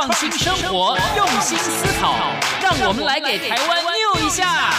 [0.00, 2.14] 创新生活，用心思考，
[2.62, 4.70] 让我们来给台湾 new 一下。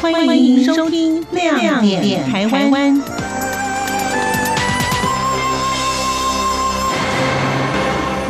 [0.00, 2.94] 欢迎收听《亮点台湾》。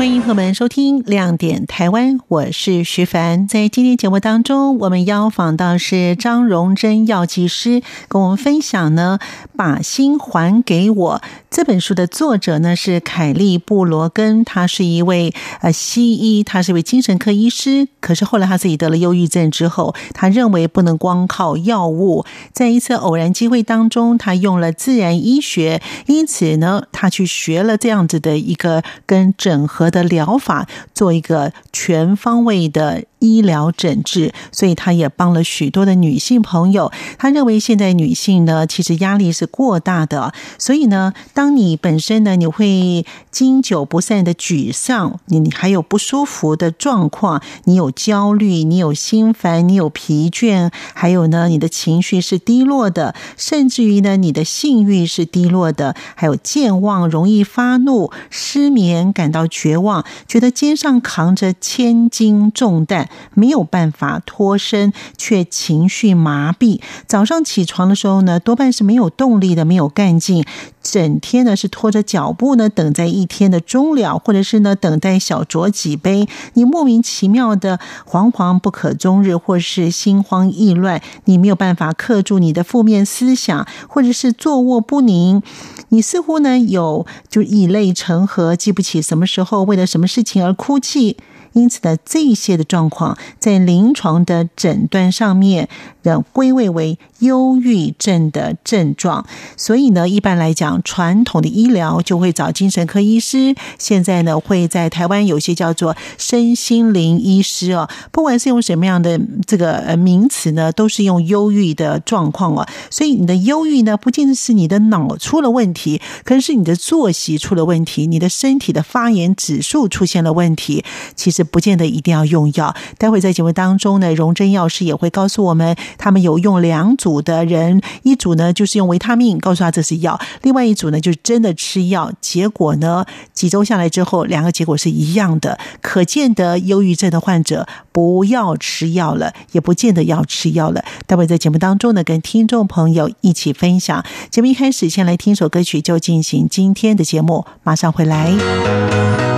[0.05, 3.49] 欢迎朋友们收听《亮点台湾》，我是徐凡。
[3.49, 9.19] 在今天节目当中，我们邀访到是张荣珍药剂师，跟我们分享呢，
[9.57, 17.89] 《把心还给我》这本书的作者呢是凯利布罗根，他是一位呃西医，他是一位精神科医师。
[18.01, 22.27] 可是后来他自己得了忧郁症之后，他认为不能光靠药物。
[22.53, 33.05] 在一次偶然机会当中，他用了自然医学，因此呢，他去学了这样子的一个跟整合的疗法，做一个全方位的。
[33.25, 36.93] 医疗诊治，所以他也帮了许多的女性朋友。
[37.17, 63.09] 他认为现在女性呢，其实压力是过大的，所以呢，当你本身呢，你会经久不散的沮丧，你你还有不舒服的状况，你有焦虑，你有心烦，你有疲倦，还有呢，你的情绪是低落的，甚至于呢，你的性欲是低落的，还有健忘，容易发怒，失眠，感到绝望，觉得肩上扛着千斤重担。
[63.35, 66.81] 没有办法脱身，却情绪麻痹。
[67.07, 70.45] 早上起床的时候呢，多半是没有动力的，没有干劲。
[70.83, 76.29] 整天呢是拖着脚步呢，等在一天的终了，或者是呢等待小酌几杯。
[76.53, 81.01] 你莫名其妙的惶惶不可终日，或是心慌意乱。
[81.25, 85.43] 你没有办法克住你的负面思想，或者是坐卧不宁。
[85.89, 91.17] 你似乎呢有就以泪成河，记不起什么时候为了什么事情而哭泣。
[91.55, 95.69] 因此呢，这一些的状况在临床的诊断上面，
[96.03, 99.25] 的归位为忧郁症的症状。
[99.57, 103.55] 所以呢，一般来讲，传统的医疗就会找精神科医师。
[103.79, 112.67] 现在呢，会在台湾有些叫做身心灵医师哦，不管是用什么样的这个呃名词呢，都是用忧郁的状况哦。
[112.91, 120.85] 所以你的忧郁呢，不仅是你的脑出了问题，可能是你的作息出了问题，你的身体的发炎指数出现了问题。
[121.15, 121.44] 其实。
[121.45, 122.75] 不见得一定要用药。
[122.99, 132.13] 待会在节目当中呢，荣珍药师也会告诉我们，他们有用两组的人，一组呢就是用维他命，告诉他这是药；另外一组呢就是真的吃药。
[132.21, 135.59] 结果呢，几周下来之后，两个结果是一样的。
[135.81, 140.85] 可见得忧郁症的患者不要吃药了，也不见得要吃药了。
[141.07, 144.05] 待会在节目当中呢，跟听众朋友一起分享。
[144.31, 149.34] 节目一开始，先来听首歌曲，就进行今天的节目，马上回来。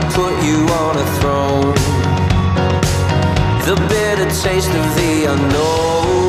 [0.00, 1.74] to put you on a throne.
[3.64, 6.23] The bitter taste of the unknown.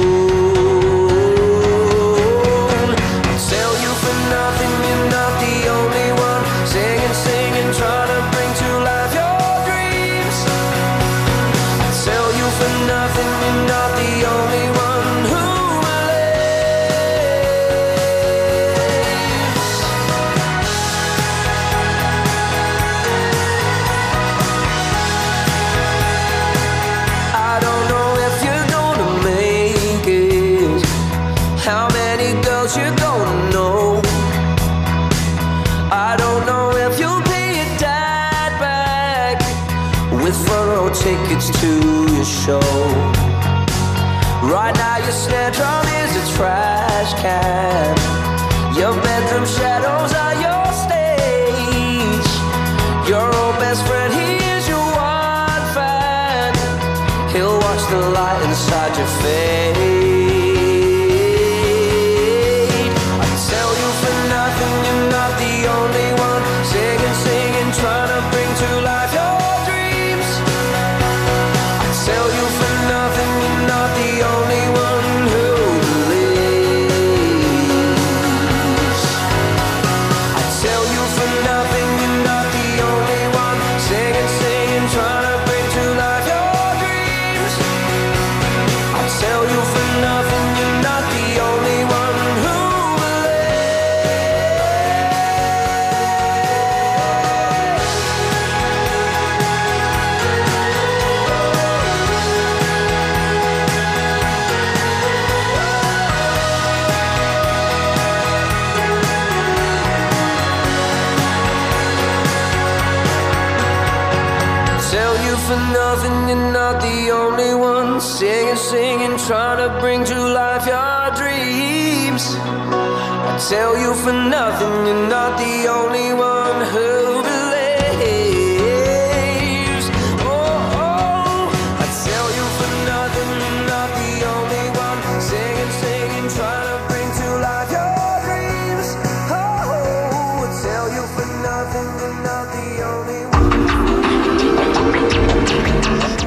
[118.16, 122.24] Singing, singing, trying to bring to life your dreams.
[122.40, 126.95] I tell you for nothing, you're not the only one who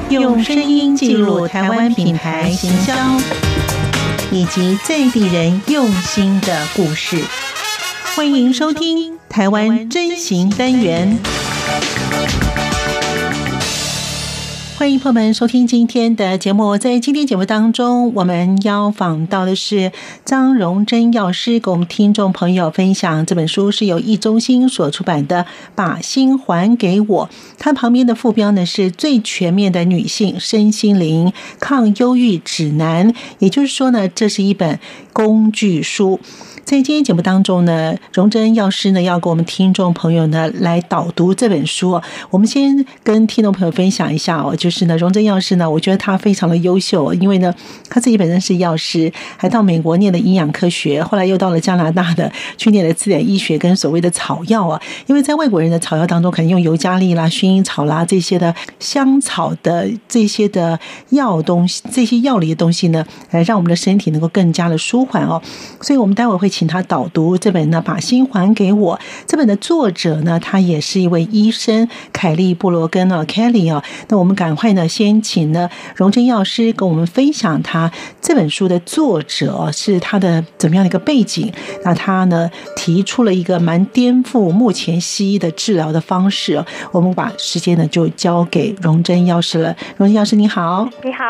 [0.09, 2.93] 用声音记录台湾品牌行销
[4.31, 7.23] 以及在地人用心的故事，
[8.15, 11.19] 欢迎收听《台湾真行单元》。
[14.79, 16.77] 欢迎朋友们收听今天的节目。
[16.77, 19.91] 在今天节目当中，我们要访到的是
[20.23, 25.43] 张荣珍药师，给我们听众朋友分享这本书是由易中心所出版的
[25.75, 27.27] 《把心还给我》。
[27.57, 34.79] 它旁边的副标呢是最全面的女性身心灵抗忧郁指南，也就是说呢，这是一本
[35.11, 36.21] 工具书。
[36.69, 41.99] 在今天节目当中呢，荣珍药师呢要给我们听众朋友呢来导读这本书。
[42.29, 47.51] 我们先跟听众朋友分享一下哦，就是呢，荣珍药师呢，我觉得他非常的优秀，因为呢，
[47.89, 54.79] 他自己本身是药师，还到美国念的营养科学，后来又到了加拿大的去念的自然医学跟所谓的草药啊。
[55.07, 60.79] 因为在外国人的草药当中，可能用尤加利啦、薰衣草啦这些的香草的这些的
[61.09, 65.41] 药东西，这些药理的东西呢，来让我们的身体能够更加的舒缓哦。
[65.81, 66.47] 所以我们待会会。
[66.59, 68.99] 请他导读这本呢，把心还给我。
[69.25, 71.87] 这本的作者呢，他也是一位医生，
[72.19, 73.81] 凯利布罗根啊，Kelly 啊。
[74.09, 77.89] 那我们赶快呢，先请呢，荣珍药师跟我们分享他
[78.19, 81.49] 这本书的作者是他的怎么样的一个背景。
[81.85, 86.61] 那他呢，提出了一个蛮颠覆目前西医的治疗的方式。
[86.91, 89.73] 我们把时间呢，就交给荣珍药师了。
[89.95, 91.23] 荣珍药师你好，你好，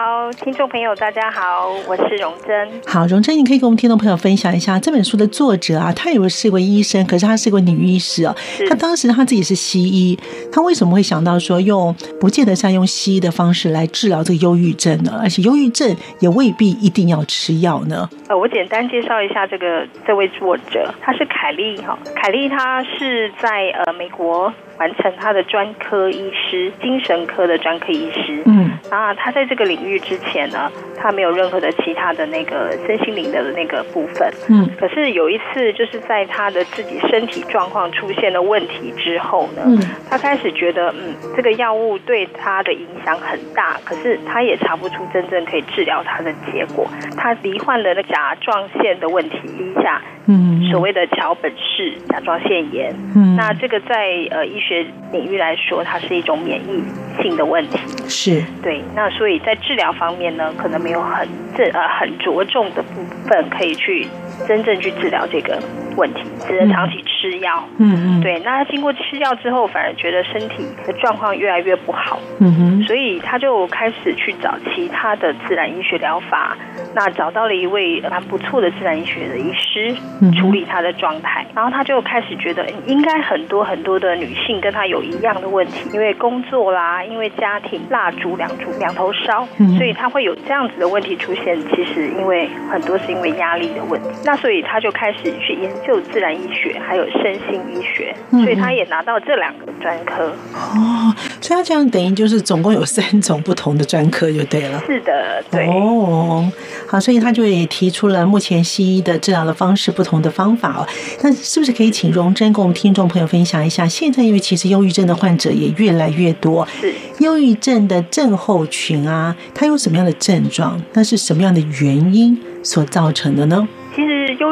[0.43, 2.81] 听众朋友大家好，我是荣珍。
[2.87, 8.35] 好，荣珍，你可以跟我们听众朋友分享一下这本书的作者啊，他以为是一位医生，可是他是一位女医师啊。
[8.67, 10.17] 他当时他自己是西医，
[10.51, 15.19] 他为什怎么会想到说用不见得是要用西医的方式来治疗这个忧郁症呢？
[15.21, 18.09] 而且忧郁症也未必一定要吃药呢？
[18.29, 24.53] 呃，我简单介绍一下这个这位作者，他是凯利哈，凯利他是在呃美国。
[24.79, 28.41] 完成他的专科医师，精神科的专科医师。
[28.45, 34.31] 嗯，啊，他在这个领域之前呢，他没有任何的其他的那个身心灵的那个部分。
[34.49, 39.77] 嗯，可是有一次，就是在他的自己身体状况出现了问题之后呢，嗯，
[40.09, 46.87] 他开始觉得，嗯，这个药物对他的影响很大，可是他也查不出真正可以治疗他的结果。
[47.17, 52.95] 他罹患了那甲状腺的问题一下，嗯，所谓的桥本氏甲状腺炎。
[53.15, 54.85] 嗯，那这个在呃医学。
[55.11, 56.83] 领域来说，它是一种免疫
[57.19, 58.79] 性的问题，是对。
[58.95, 64.05] 那所以在治疗方面呢，可能没有很这呃 很着重的部分可以去
[64.47, 65.59] 真正去治疗这个
[65.97, 67.67] 问题，只能长期吃药。
[67.79, 68.39] 嗯嗯，对。
[68.45, 72.19] 那他经过吃药之后，反而觉得身体的状况越来越不好。
[72.39, 76.55] 嗯哼，所以他就开始去找其他的自然医学疗法。
[76.93, 79.95] 那找到了一位蛮不错的自然医学的医师
[80.37, 89.47] 处理他的状态，然后他就开始觉得应该很多很多的女性跟他有一样的问题，因为工作啦，因为家庭蜡烛两烛两头烧，
[89.77, 91.57] 所以他会有这样子的问题出现。
[91.69, 100.33] 其实因为很多是因为压力的问题，那所以他就开始去研究自然医学还有身心医学，所以他也拿到这两个专科。
[100.53, 104.81] 哦，所以他这样等于就是总共有三种不同的专科就对了。
[104.85, 105.67] 是的，对。
[105.67, 106.51] 哦。
[106.87, 110.87] 好，所以他就也提出了目前西医的治疗的方式不同的方法哦。
[111.21, 113.87] 那是不是可以请荣珍跟我们听众朋友分享一下？
[113.87, 120.81] 现在因为其实忧郁症的患者也越来越多，是忧郁症的症候群啊，它有什么样的症状？
[120.93, 123.67] 那是什么样的原因所造成的呢？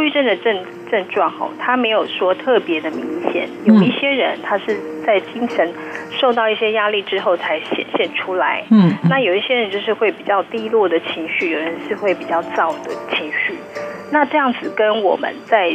[0.07, 3.49] 其实忧郁症的症症状吼，它没有说特别的明显。
[3.65, 5.73] 有一些人他是在精神
[6.11, 8.63] 受到一些压力之后才显现出来。
[8.71, 13.55] 嗯，那有一些人就是会比较低落的情绪，有人是会比较躁的情绪。
[14.11, 15.67] 那这样子跟我们在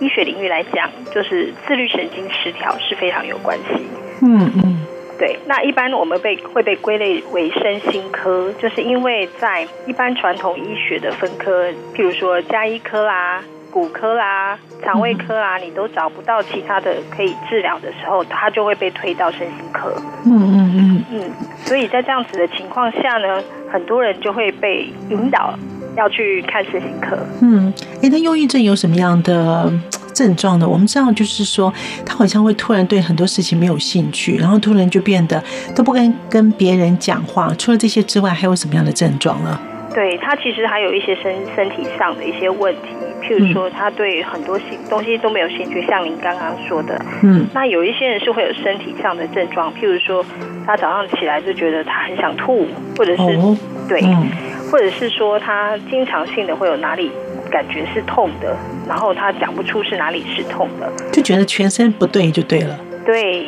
[0.00, 3.86] 医学领域来讲，就是自律神经失调是非常有关系。
[4.22, 4.86] 嗯嗯，
[5.18, 5.38] 对。
[5.46, 13.42] 那一般我们被会被归类为身心科，就是因为在一般传统医学的分科，譬如说加医科啦。
[13.76, 19.92] 骨科啦、肠胃科啦，你都找不到其他的可以治疗的时候，他就会被推到身心科。
[20.24, 21.30] 嗯嗯嗯嗯，
[21.62, 23.38] 所以在这样子的情况下呢，
[23.70, 25.54] 很多人就会被引导
[25.94, 27.18] 要去看身心科。
[27.42, 27.70] 嗯，
[28.02, 29.70] 哎，那忧郁症有什么样的
[30.14, 30.66] 症状呢？
[30.66, 31.70] 我们知道，就是说
[32.06, 37.52] 他好像会突然对很多事情没有兴趣，然后突然就变得都不跟跟别人讲话。
[37.58, 39.60] 除了这些之外，还有什么样的症状呢？
[39.96, 42.88] 对，他其实还有一些身身体上的一些问题，
[43.22, 50.22] 譬如说他对很多新东西都没有兴趣，像您刚刚说的，嗯，那有一些人是会有身体上的症状，譬如说
[50.66, 52.66] 他早上起来就觉得他很想吐，
[52.98, 53.56] 或者是、哦、
[53.88, 54.28] 对、嗯，
[54.70, 57.10] 或者是说他经常性的会有哪里
[57.50, 58.54] 感觉是痛的，
[58.86, 63.46] 然后他讲不出是哪里是痛的，就觉得全身不对就对了，对。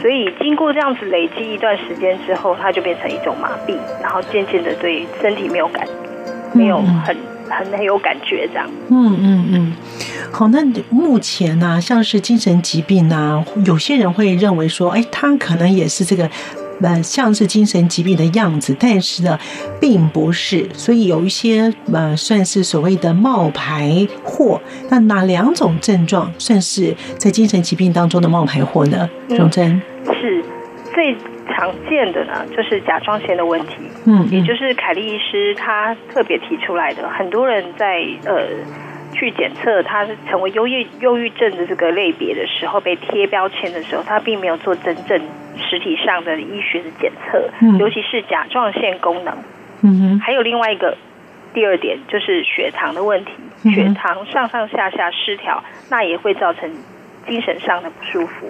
[0.00, 5.86] 所以经过这样子累积一段时间之后，它就变成一种麻痹，然后渐渐的对身体没有感，
[6.52, 7.16] 没有很
[7.48, 8.68] 很很有感觉这样。
[8.90, 9.72] 嗯嗯嗯。
[10.30, 16.28] 好，那目前呢、啊，像是精神疾病啊，有些人会认为说，哎，他可能也是这个。
[16.82, 19.38] 呃，像是精神疾病的样子，但是呢，
[19.80, 24.60] 并不是，所以有一些呃，算是所谓的冒牌货。
[24.90, 29.08] 那哪两种症状算是在精神疾病当中的冒牌货呢？
[29.28, 30.44] 荣珍、嗯、是
[30.94, 31.14] 最
[31.54, 33.76] 常见的呢，就是甲状腺的问题。
[34.04, 38.48] 嗯，也就是凯利医师他特别提出来的，很多人在呃。
[39.14, 45.20] 去检测他是成为忧郁忧郁症的这个类别的时候，被贴标签的时候，他并没有做真正
[45.56, 49.34] 实体上的医学的检测，嗯、尤其是甲状腺功能。
[49.82, 50.96] 嗯哼，还有另外一个
[51.52, 53.32] 第二点就是血糖的问题，
[53.64, 56.70] 嗯、血糖上上下下失调，那也会造成
[57.26, 58.46] 精神上的不舒服。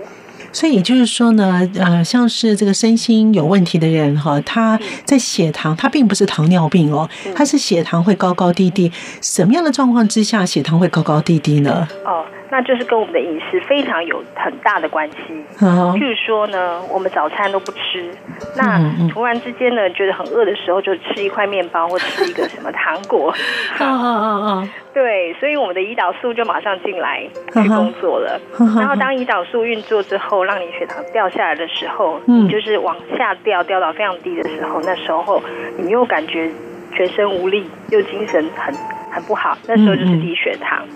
[0.54, 8.90] 所以也就是说呢，呃，像是这个身心有问题的人哈，他在血糖，他并不是糖尿病哦，他是血糖会高高低低。
[9.20, 11.86] 什么样的状况之下血糖会高高低低呢？
[12.04, 15.16] 哦，那就是跟我们的饮食非常有很大的关系。
[15.60, 18.08] 嗯，譬如说呢，我们早餐都不吃，
[18.56, 23.34] 那突然之间呢，觉得很饿的时候，就吃一块面包或吃一个什么糖果。
[23.80, 24.70] 嗯嗯嗯嗯。
[24.94, 28.40] 对，所以我们的胰岛素就马上进来去工作了。
[28.78, 35.42] 然后当胰岛素运作之后，让你血糖掉下来的时候，你就是往下掉，掉到非常低的时候，那时候
[35.76, 36.48] 你又感觉
[36.92, 38.72] 全身无力，又精神很
[39.10, 40.86] 很不好，那时候就是低血糖。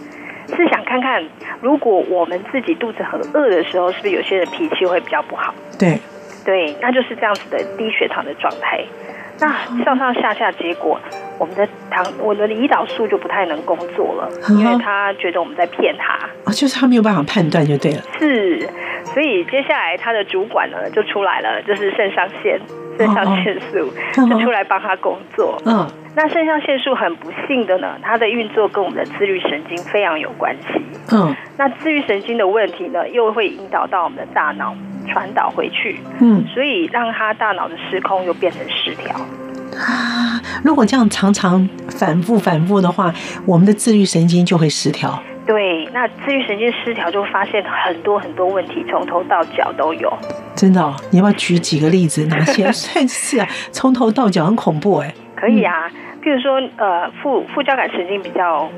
[0.49, 1.23] 试想看看，
[1.61, 5.55] 如果我们自己肚子很饿的时候，是不是有些人脾气会比较不好？
[5.79, 5.99] 对，
[6.45, 8.85] 对，那就是这样子的低血糖的状态。
[9.41, 10.99] 那上上下下，结果
[11.39, 16.15] 我们的糖，我们的胰岛素就不太能工作了，因为他觉得我们在骗他
[16.45, 18.03] 啊，就是他没有办法判断就对了。
[18.19, 18.69] 是，
[19.05, 22.61] 所以接下来他的主管呢就出来了，就是肾上腺、
[22.99, 25.57] 肾上腺素就出来帮他工作。
[25.65, 30.83] 嗯，那肾上腺素很不幸的呢，它的运作跟我们的自律神经非常有关系。
[31.13, 34.75] 嗯，那自律神经的问题呢，又会引导到我们的大脑。
[35.11, 40.39] 传导回去，嗯，所以让他大脑的失控又变成失调啊。
[40.63, 43.11] 如果这样常常反复反复的话，
[43.47, 45.19] 我们的自律神经就会失调。
[45.47, 50.13] 对，那自律神经失调就会发现很多很多问题，从头到脚都有。
[50.59, 50.93] 真的哦？
[51.11, 52.27] 你要不要举几个例子？
[52.27, 53.47] 哪些算 是啊？
[53.71, 55.15] 从头到脚很恐怖哎。
[55.37, 55.89] 可以啊，
[56.21, 58.69] 譬如说，呃，副副交感神经比较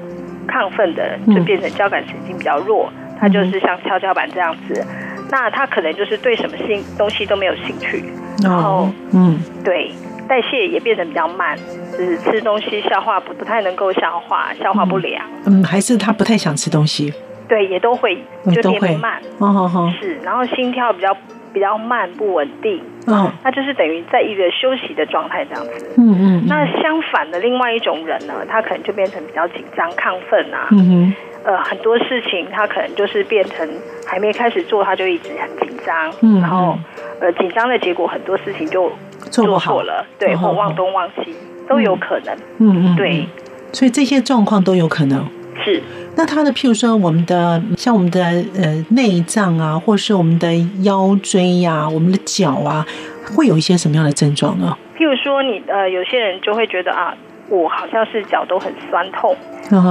[0.47, 4.85] 亢奋的，就变成交感神经比较弱，它就是像跷跷板这样子。
[5.31, 8.05] 那他可能就是对什么新东西都没有兴趣，
[8.43, 9.91] 然后嗯，对，
[10.29, 11.57] 代谢也变得比较慢，
[11.93, 15.25] 就是吃东西消化不不太能够消化，消化不良。
[15.47, 17.15] 嗯，还是他不太想吃东西。
[17.49, 18.23] 对，也都会
[18.63, 19.21] 就变慢。
[19.39, 19.93] 哦哦哦。
[20.01, 21.17] 是，然后心跳比较
[21.53, 22.83] 比较慢，不稳定。
[23.07, 25.95] 嗯，那就是等于在一个休息的状态这样子。
[25.97, 26.45] 嗯嗯。
[26.47, 30.69] 那相反的，另外一种人呢，他可能就变成比较紧张、亢奋啊。
[30.71, 31.15] 嗯哼。
[31.43, 33.67] 呃，很多事情他可能就是变成
[34.07, 36.79] 还没开始做，他就一直很紧张，嗯，然后
[37.19, 38.93] 呃紧张的结果，很多事情就
[39.31, 41.35] 做错了，对，或忘东忘西
[41.67, 43.27] 都有可能，嗯嗯，对，
[43.73, 45.27] 所以这些状况都有可能
[45.65, 45.83] 是。
[46.17, 48.23] 那它的譬如说，我们的像我们的
[48.57, 52.87] 呃内脏啊，或是我们的腰椎呀、啊，我们的脚啊，
[53.35, 54.77] 会有一些什么样的症状呢？
[54.99, 57.15] 譬如说你，你呃有些人就会觉得啊。
[57.51, 59.37] 我好像是脚都很酸痛，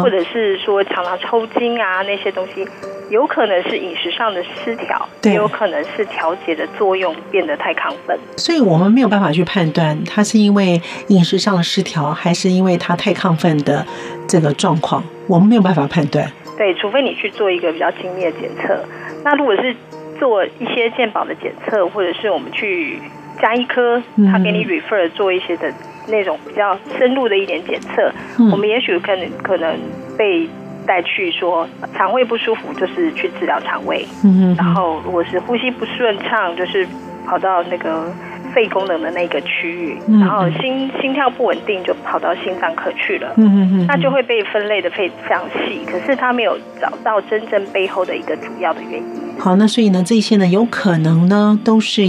[0.01, 2.65] 或者是说常常抽筋啊，那些东西
[3.09, 8.17] 有可能是饮食上的失调，也有可能是调节的作用变得太亢奋。
[8.37, 13.85] 所以我们没有办法去判断，它是因为饮食上的失调，还是因为它太亢奋的
[14.25, 16.31] 这个状况，我们没有办法判断。
[16.57, 18.81] 对，除非你去做一个比较精密的检测。
[19.25, 19.75] 那如果是
[20.17, 23.01] 做一些健保的检测，或者是我们去
[23.41, 24.01] 加医科，
[24.31, 25.69] 他给你 refer 做一些的。
[26.09, 29.77] 那种比较深入的一点检测，嗯、我们也许可能可能
[30.17, 30.47] 被
[30.85, 34.05] 带去说肠胃不舒服，就是去治疗肠胃。
[34.23, 36.87] 嗯，嗯，然后如果是呼吸不顺畅，就是
[37.25, 38.11] 跑到那个
[38.53, 43.33] 肺功能的那个区域，嗯然后心心跳不稳定就跑到心脏科去了。
[43.37, 49.28] 嗯嗯嗯，那就会被分类的非常细，可是他没有找到真正背后的一个主要的原因。
[49.39, 52.01] 好，那所以呢，这些呢，有可能呢，都是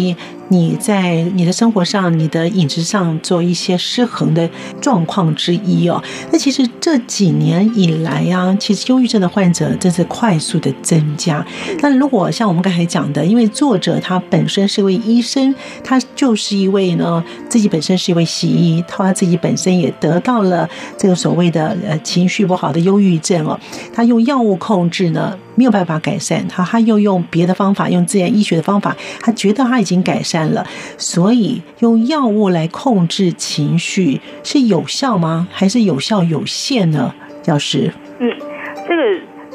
[0.49, 6.03] 你在你的生活上、你的饮食上做一些失衡的状况之一哦。
[6.33, 11.47] 那其实这几年以来啊，其实忧郁症的患者真是快速的增加。
[11.81, 20.69] 那如果像我们刚才讲的，因为作者他本身是一位医生，他就是一位呢，自己本身是一位西医，他自己本身也得到了
[20.99, 23.57] 这个所谓的呃情绪不好的忧郁症哦，
[23.95, 25.39] 他用药物控制呢。
[25.55, 30.67] 没有办法改善，他他又用别的方法，用自然医学的方法，他觉得他已经改善了，
[30.97, 35.49] 所以用药物来控制情绪是有效吗？
[35.51, 37.15] 还是有效有限呢？
[37.47, 38.31] 药师，嗯，
[38.89, 39.03] 这个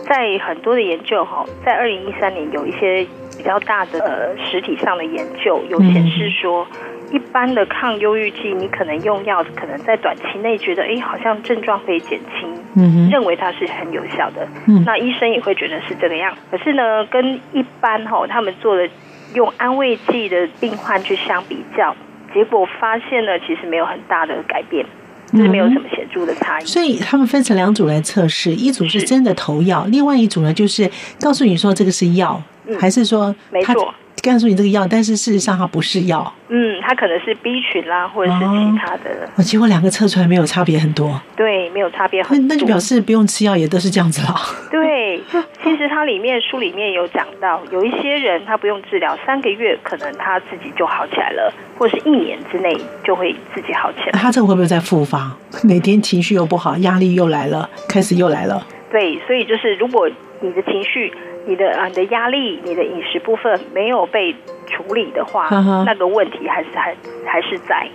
[0.07, 3.05] 在很多的研究哈，在二零一三年有一些
[3.37, 6.65] 比较大的呃实体上的研究有显示说。
[6.71, 16.37] 嗯一般的抗忧郁剂，你可能用药，可能在短期内觉得，哎，好像症状可以减轻，嗯，认为它是很有效的，嗯，那医生也会觉得是这个样。
[16.51, 18.85] 可是呢，跟一般哈，他们做的
[19.33, 21.95] 用安慰剂的病患去相比较，
[22.33, 24.85] 结果发现呢，其实没有很大的改变，
[25.31, 26.65] 就是没有什么显著的差异。
[26.65, 30.91] 所以他们分成两组来测试，一组是真的投药，另外一组呢，就是
[31.21, 32.43] 告诉你说这个是药，
[32.77, 33.93] 还是说没错。
[34.25, 36.33] 告诉你这个药，但是事实上它不是药。
[36.49, 39.29] 嗯，它可能是 B 群啦，或者是其他的。
[39.35, 41.21] 哦，结果两个测出来没有差别很多。
[41.35, 42.47] 对，没有差别很多。
[42.49, 44.35] 那就表示不用吃药也都是这样子了。
[44.71, 45.21] 对，
[45.63, 54.11] 其实它里面书里面有讲到，有一些人他不用治疗，三个月可能他自己就好起来了，或是一年之内就会自己好起来。
[54.13, 55.35] 他这个会不会再复发？
[55.63, 58.65] 每天情绪又不好，压力又来了，开始又来了。
[58.91, 60.09] 对，所以就是如果
[60.41, 61.13] 你的情绪。
[61.45, 64.35] 你的啊，你的压力，你的饮食部分没有被
[64.67, 65.47] 处理的话，
[65.85, 67.87] 那个问题还是还还是在。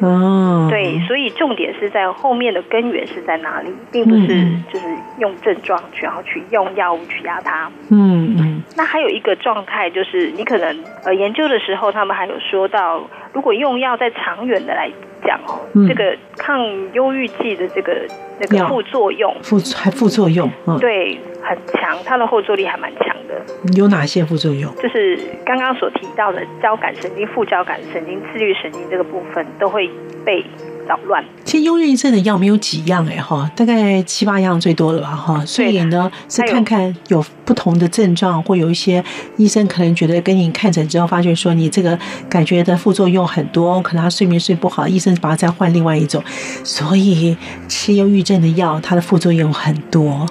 [0.00, 4.86] 哦，对，所以重点是在后面的根源是在哪里，并不是就是
[5.18, 7.68] 用症状去然后去用药物去压它。
[7.90, 8.62] 嗯嗯。
[8.76, 14.88] 那还有一个状态就是，你可能呃研究的时候，他们还有说到，如果用药在长远的来
[15.28, 16.58] 讲哦，嗯、这个抗
[16.94, 17.92] 忧郁剂的这个
[18.40, 23.34] 那个副作用，副还副作用，嗯、对，很强，它的后坐力还蛮强的。
[23.76, 24.74] 有哪些副作用？
[24.76, 29.90] 就是刚刚所提到的交感神经、副交感神经、自律神经这个部分都会
[30.24, 30.42] 被
[30.88, 31.24] 扰乱。
[31.44, 35.44] 其实忧郁症的药没有几样哎哈，大概七八样最多了吧哈。
[35.44, 39.04] 所以呢，是看看有不同的症状，或有一些
[39.36, 41.96] 医生可能觉得跟你看诊之后发觉说你这个
[42.28, 46.22] 感觉的副作用很多，可能他睡眠睡不好，医生把他再换另外一种。
[46.64, 47.36] 所以
[47.68, 50.26] 吃忧郁症的药，它的副作用很多。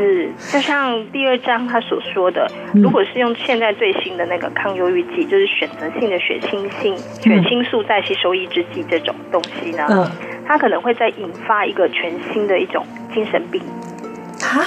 [0.00, 10.10] 是，就像第二章他所说的，如果是用现在最新的那个抗忧郁剂，就是选择性的血清性血清素再吸收抑制剂这种东西呢，嗯，
[10.46, 13.60] 它可能会再引发一个全新的一种精神病。
[14.40, 14.64] 啊，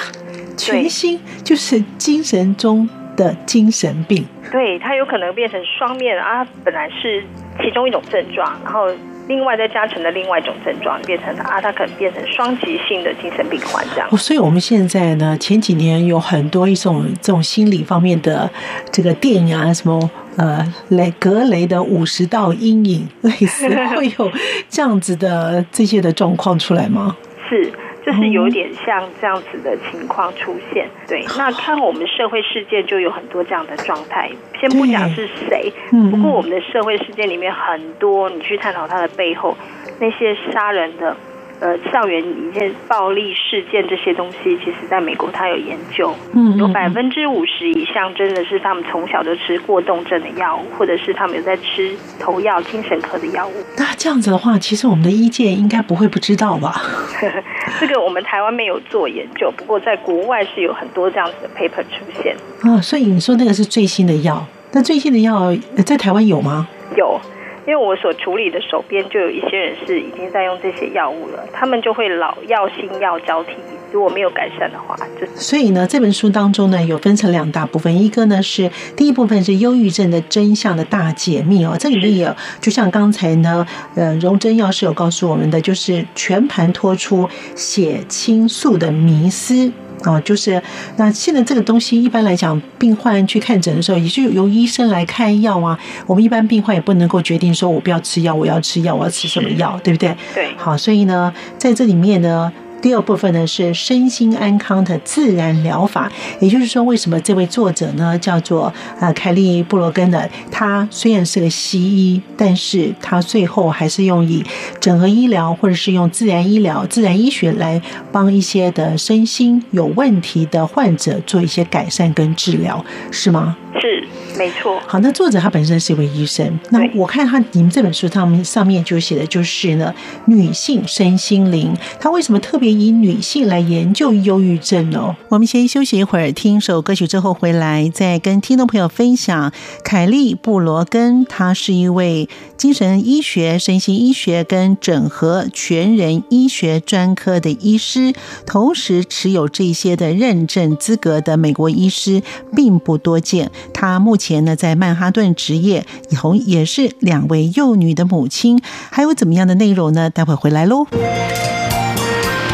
[0.55, 4.23] 全新就是精神中的精神病。
[4.51, 7.23] 对，它有可能变成双面啊，本来是
[7.59, 8.87] 其中一种症状，然后。
[9.27, 14.17] 另外再加成的另外一种症状，变成啊，他可能变成双极性的精神病患这样。
[14.17, 18.49] 所以我们现在呢，前几年有很多一种这种心理方面的
[18.91, 24.31] 这个电影啊，什么呃雷格雷的五十道阴影，类似 会有
[24.69, 27.15] 这样子的这些的状况出来吗？
[27.49, 27.71] 是。
[28.05, 31.25] 就是有点像这样子的情况出现，对。
[31.37, 35.71] 那看我们社会事件就有很多这样的状态，先不讲是谁，
[36.11, 39.55] 不过我们的社会事件里面很多，你去探讨它的背后，
[39.99, 41.15] 那些杀人的。
[41.59, 53.53] 呃，校园一些暴力事件这些东西，其实在美国他有研究，嗯，有百分之五十以上真的是他们从小就吃过动症的药物，或者是他们有在吃头药、精神科的药物。
[53.77, 56.81] 那这样子的话，其实我们的医界应该不会不知道吧？
[57.79, 62.35] 这个我们台湾没有做研究，不过在国外是有很多这样子的 paper 出现。
[62.63, 66.67] 哦，所以你说那个是最新的药，那最新的药在台湾有吗？
[66.97, 67.19] 有。
[67.65, 73.51] 因为我所处理的手边就有一些人是已经在用这些药物了，他们就会老药新药交替，
[73.91, 89.71] 如果没有改善的话，就所以呢，这本书当中呢有分成两大部分，一个呢是第一部分是忧郁症的真相的大解密哦，这里面也就像刚才呢，呃，荣珍药师有告诉我们的，就是全盘托出血清素的迷思。
[90.05, 90.61] 哦，就是
[90.97, 95.77] 那现在这个东西，一般来讲，病患去看诊的时候，也就由医生来开药啊。
[96.05, 100.15] 我们一般病患也不能够决定说，我不要吃药，我要吃药，我要吃什么药，对不对？
[100.33, 100.53] 对。
[100.57, 102.51] 好，所以呢，在这里面呢，
[102.83, 106.11] 第二部分呢是身心安康的自然疗法。
[106.41, 110.27] 也就是说，为什么这位作者呢叫做呃凯利布罗根呢？
[110.51, 114.43] 他虽然是个西医，但是他最后还是用以
[114.81, 123.55] 整合医疗或者是用自然医疗、自然医学来帮一些的身心有问题的患者做一些改善跟治疗，是吗？
[123.79, 124.05] 是。
[124.37, 126.59] 没错，好，那作者他本身是一位医生。
[126.71, 129.93] 那我看他你们这本书上面上面就写的就是呢，
[130.25, 131.75] 女性身心灵。
[131.99, 135.15] 他为什么特别以女性来研究忧郁症呢？
[135.29, 139.51] 我们先休息一会儿，听首歌曲之后回来，再跟听众朋友分享。
[139.83, 148.13] 凯利布罗根，他是一位精神医学、身心医学跟整合全人医学专科的医师，
[148.47, 152.23] 同时持有这些的认证资格的美国医师
[152.55, 153.51] 并不多见。
[153.71, 154.22] 他目前。
[154.23, 160.09] 前呢，在曼哈顿职业，以后也是两位幼女的母亲，还有怎么样的内容呢？
[160.09, 160.87] 待会回来喽。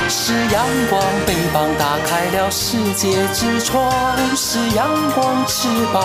[0.10, 3.88] 是阳光，翅膀打开了世界之窗；
[4.36, 6.02] 是阳光，翅膀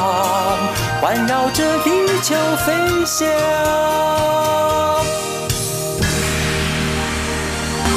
[1.00, 1.90] 环绕着地
[2.22, 2.35] 球
[2.66, 2.74] 飞
[3.07, 3.27] 翔。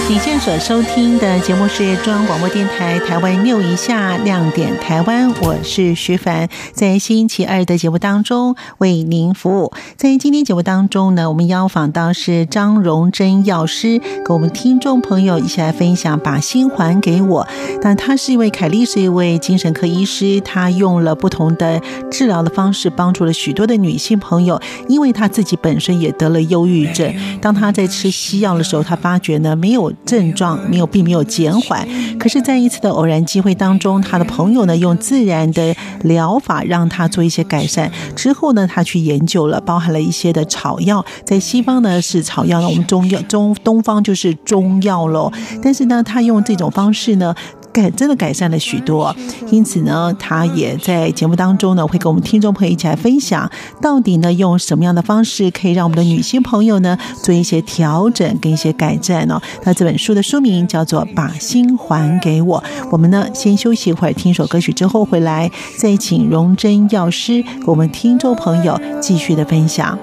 [0.10, 9.74] 你现在所收听的节目是中央广播电台台湾六一下亮点台湾，我是徐凡，在星期二的节目当中为您服务。
[9.98, 17.46] 在今天节目当中呢，我们邀访到是张荣珍药师，跟我们听众朋友一起来分享把心还给我。
[17.82, 24.62] 但他是一位凯利，是一位精神科医师，他用了不同的治疗的方式，帮助了许多的女性朋友。
[24.88, 29.94] 因为他自己本身也得了忧郁症，当他在吃西药的时候，他发觉呢没有。
[30.06, 31.88] 症状没有，并没有减缓。
[32.18, 37.92] 可是，在一次的偶然机会当中，他的朋友呢，用自然的疗法让他做一些改善。
[38.16, 45.32] 之后呢，他去研究了，包含了一些的草药，在西方呢是草药，那我们中药中东方就是中药喽。
[45.62, 47.36] 但是呢，他用这种方式呢。
[47.78, 49.16] 改真的改善了许多，
[49.52, 59.40] 因此呢，他也在节目当中呢，会跟我们听众朋友一起来分享，到底呢用什么样的方式可以让我们的女性朋友呢做一些调整跟一些改善呢？
[59.64, 62.64] 那这本书的书名叫做《把心还给我》。
[62.90, 69.98] 我们呢先休息一会儿，听首歌曲之后回来，再请荣珍药师给我们听众朋友继续的分享。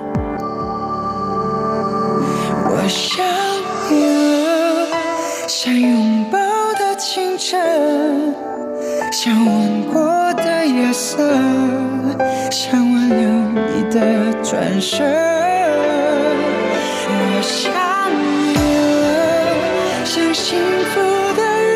[2.66, 3.33] 我想
[7.46, 7.60] 晨，
[9.12, 11.18] 想吻过的夜色，
[12.50, 13.18] 想挽留
[13.52, 14.00] 你的
[14.42, 15.06] 转身。
[17.06, 17.70] 我想
[18.48, 18.54] 你
[18.96, 19.04] 了，
[20.06, 20.94] 像幸福
[21.36, 21.68] 的余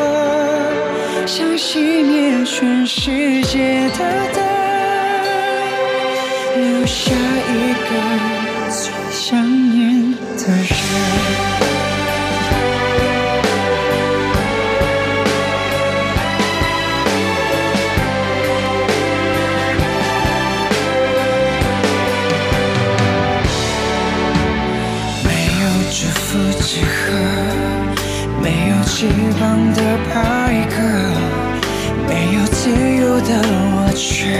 [0.00, 3.98] 温，想熄灭全世界的
[4.32, 4.42] 灯，
[6.56, 7.86] 留下一个
[8.70, 9.36] 最想
[9.70, 11.53] 念的人。
[28.96, 29.08] 翅
[29.40, 29.42] 膀
[29.74, 30.14] 的拍
[30.70, 30.72] 嗝，
[32.06, 33.30] 没有自由的
[33.74, 34.38] 我却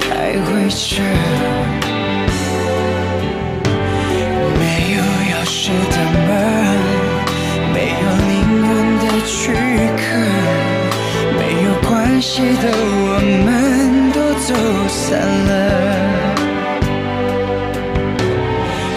[0.00, 0.02] 徘
[0.42, 0.48] 徊
[0.90, 0.98] 着
[4.58, 4.98] 没有
[5.30, 5.54] 钥匙
[5.88, 6.28] 的门，
[7.72, 8.30] 没有灵
[8.66, 9.38] 魂的躯
[9.96, 10.02] 壳，
[11.38, 11.88] 没有关
[12.20, 13.48] 系的我们
[14.10, 14.50] 都走
[14.88, 14.98] 散
[15.46, 15.48] 了。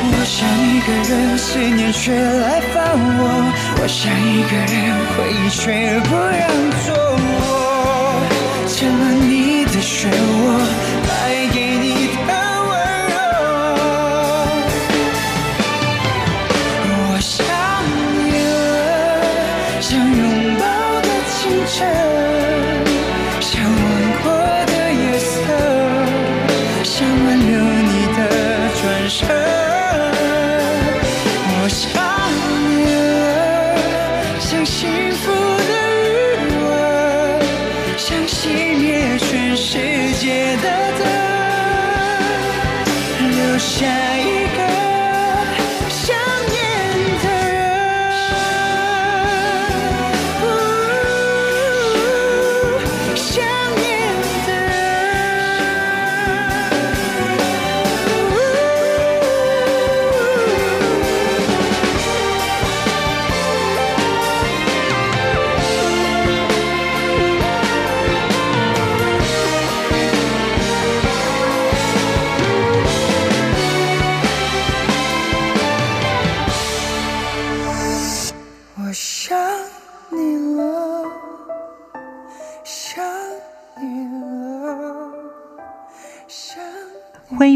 [0.10, 2.74] 我想一个人，思念却来烦
[3.20, 3.53] 我。
[3.84, 4.66] 我想一个人，
[5.12, 6.48] 回忆却不让
[6.86, 8.24] 做我，
[8.66, 10.16] 成了你的漩涡，
[11.06, 11.12] 败
[11.54, 12.32] 给你的
[12.64, 12.72] 温
[13.12, 13.16] 柔。
[16.88, 17.36] 我想
[18.16, 18.56] 你了，
[19.82, 20.64] 像拥抱
[21.02, 21.36] 的清
[21.68, 21.76] 晨，
[23.42, 23.84] 像吻
[24.24, 24.32] 过
[24.66, 25.36] 的夜色，
[26.86, 28.18] 像挽留你的
[28.80, 29.43] 转身。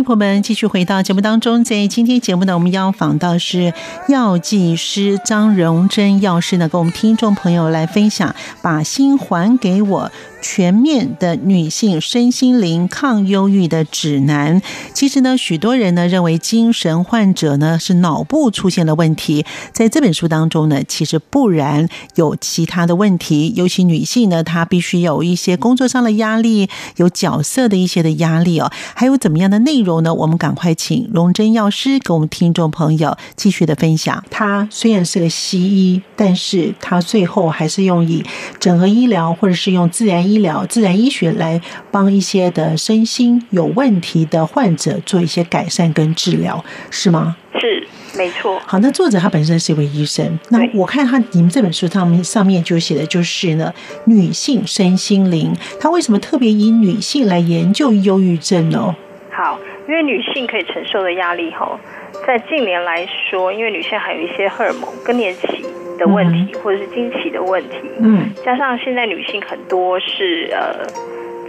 [0.08, 1.66] 朋友们继续回到节目当中。
[1.66, 3.74] 在今天节目呢，我们要访到是
[4.08, 8.30] 药剂师张荣珍药师呢，跟我们听众朋友来分享
[8.62, 10.04] 《把心还给我》。
[10.40, 14.62] 全面的女性身心灵抗忧郁的指南。
[14.94, 23.52] 其实呢，许多人呢认为精神患者呢是脑部出现了问题，在这本书当中呢，其实不然，有其他的问题。
[23.58, 28.72] 尤其女性呢，她必须有一些工作上的压力，有角色的一些的压力哦。
[28.94, 30.14] 还有怎么样的内容呢？
[30.14, 34.24] 我们赶快请荣珍药师给我们听众朋友继续的分享。
[34.30, 38.24] 他虽然是个西医，但是他最后还是用以
[38.60, 40.18] 整合医疗或者是用自然。
[40.28, 47.38] 医疗、自然医学来帮一些的身心有问题的患者做一些改善跟治疗，是吗？
[47.62, 48.60] 是，没错。
[48.66, 50.38] 好，那作者他本身是一位医生。
[50.50, 53.74] 那我看他你们这本书上面上面就写的就是呢，
[54.06, 58.94] 女性身心灵，他为什么特别以女性来研究忧郁症呢？
[59.32, 61.80] 好，因为女性可以承受的压力，哈，
[62.26, 65.66] 在近年来说，因为女性还有一些荷尔蒙更年期。
[65.98, 70.86] 的问题，或者是经期的问题，嗯，加上现在女性很多是呃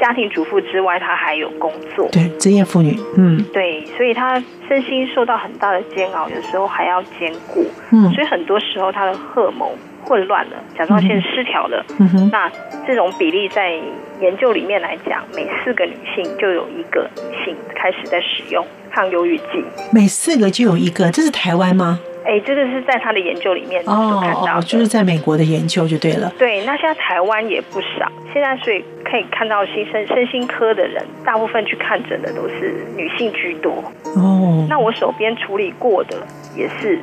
[0.00, 9.68] 家庭主妇之外，她还有工作，对，职业妇女，嗯，对，所以她身心受到很大的煎熬，有时候还要兼顾，嗯，所以很多时候她的荷尔蒙
[10.08, 12.50] 混乱了，甲状腺失调了，嗯哼，那
[12.86, 13.78] 这种比例在
[14.20, 22.00] 研究里面来讲，每四个女性就有一个女性开始在使用抗忧郁剂，每四个就有一个，这是台湾吗？
[22.24, 26.30] 哎，这个是在他的研究里面所看到就是在美国的研究就对了。
[26.38, 33.72] 对，那现在台湾也不少，现在所以可以看到新生身心科的人，大部分去看诊的都是女性居多。
[34.16, 36.16] 哦，那我手边处理过的
[36.54, 36.98] 也是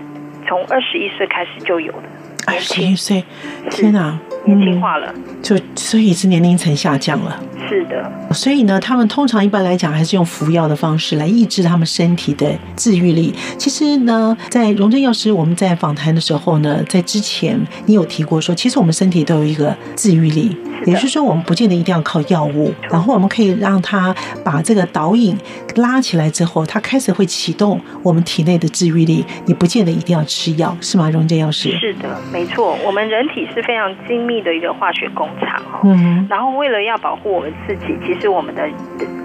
[0.48, 2.04] 从二十一岁开始就有的。
[2.46, 3.24] 二十一岁，
[3.70, 4.20] 天哪！
[4.46, 7.42] 年轻化了，就所以是年龄层下降了。
[7.68, 13.34] 是的，所以呢，他们通常一般来讲还是用服药的方式来抑制他们身体的治愈力。
[13.58, 20.56] 其实呢，在荣珍药师我们在访谈的时候呢，在之前你有提过说，其实我们身体都有一个治愈力，
[20.86, 25.36] 也就是说，我们不见得一定要靠药物，然后我们可以让它把这个导引
[25.78, 29.26] 拉起来之后，它开始会启动我们体内的治愈力。
[29.46, 31.10] 你不见得一定要吃药，是吗？
[31.10, 31.76] 荣珍药师？
[31.80, 38.68] 是的，没错，我们人体是非常精密的一个化学工厂哦，嗯，然后为了要保护我们自己，其实我们的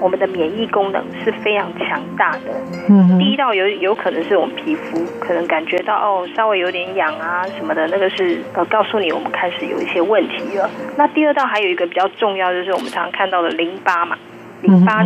[0.01, 2.55] 我们的免疫功能是非常强大的，
[2.89, 10.71] 嗯，第一道有有可能是我们皮肤可能感觉到哦稍微有点痒啊什么的，那个是呃告诉你我们开始有一些问题了。
[10.97, 14.17] 那第二道还有一个比较重要，就是我们常常看到的淋巴嘛，
[14.63, 15.03] 淋巴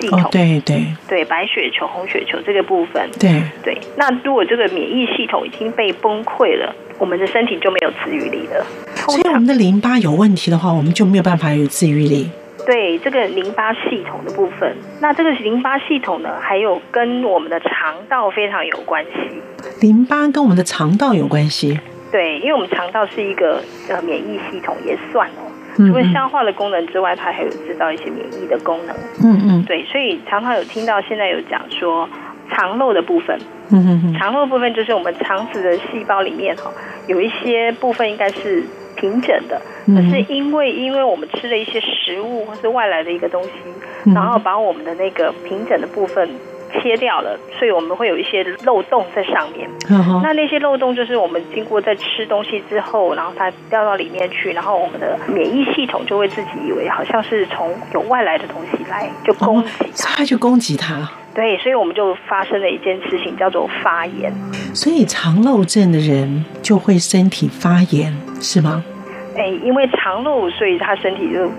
[0.00, 3.78] 系统，哦、对对对，白血球、红血球这个部分，对对。
[3.96, 8.64] 那如果这个免疫系统已经被崩溃了，我们的身体就没有自愈力了。
[9.08, 12.30] 所以我们的淋巴有问题的话，我们就没有办法有自愈力。
[12.66, 19.40] 对这个淋巴系统的部分，那这个淋巴系统呢，还有跟我们的肠道非常有关系。
[19.80, 21.78] 淋巴跟我们的肠道有关系？
[22.10, 25.45] 对，因为我们肠道是一个呃免疫系统也算哦，
[25.76, 28.96] 除了消化的功能之外，它还有制造一些免疫的功能。
[29.22, 32.08] 嗯嗯，对，所以常常有听到现在有讲说
[32.50, 33.38] 肠漏的部分。
[33.70, 36.70] 嗯嗯嗯，肠漏的部分就是我们肠子的细胞里面哈，
[37.06, 38.64] 有一些部分应该是。
[38.98, 43.50] 平整的，可是因为因为我们吃了一些食物或是外来的一个东西，
[44.14, 46.26] 然后把我们的那个平整的部分
[46.72, 49.68] 切掉了，所以我们会有一些漏洞在上面。
[50.22, 61.08] 那那些漏洞就是我们经过在吃东西之后，然后它掉到里面去，然后我们的免疫系统就会自己以为好像是从有外来的东西来就攻击它，它就攻击它。
[61.34, 64.32] 对，所以我们就发生了一件事情，叫做发炎。
[64.74, 68.82] 所以肠漏症的人就会身体发炎，是吗？
[69.36, 71.50] 哎，因为肠漏，所以他身体就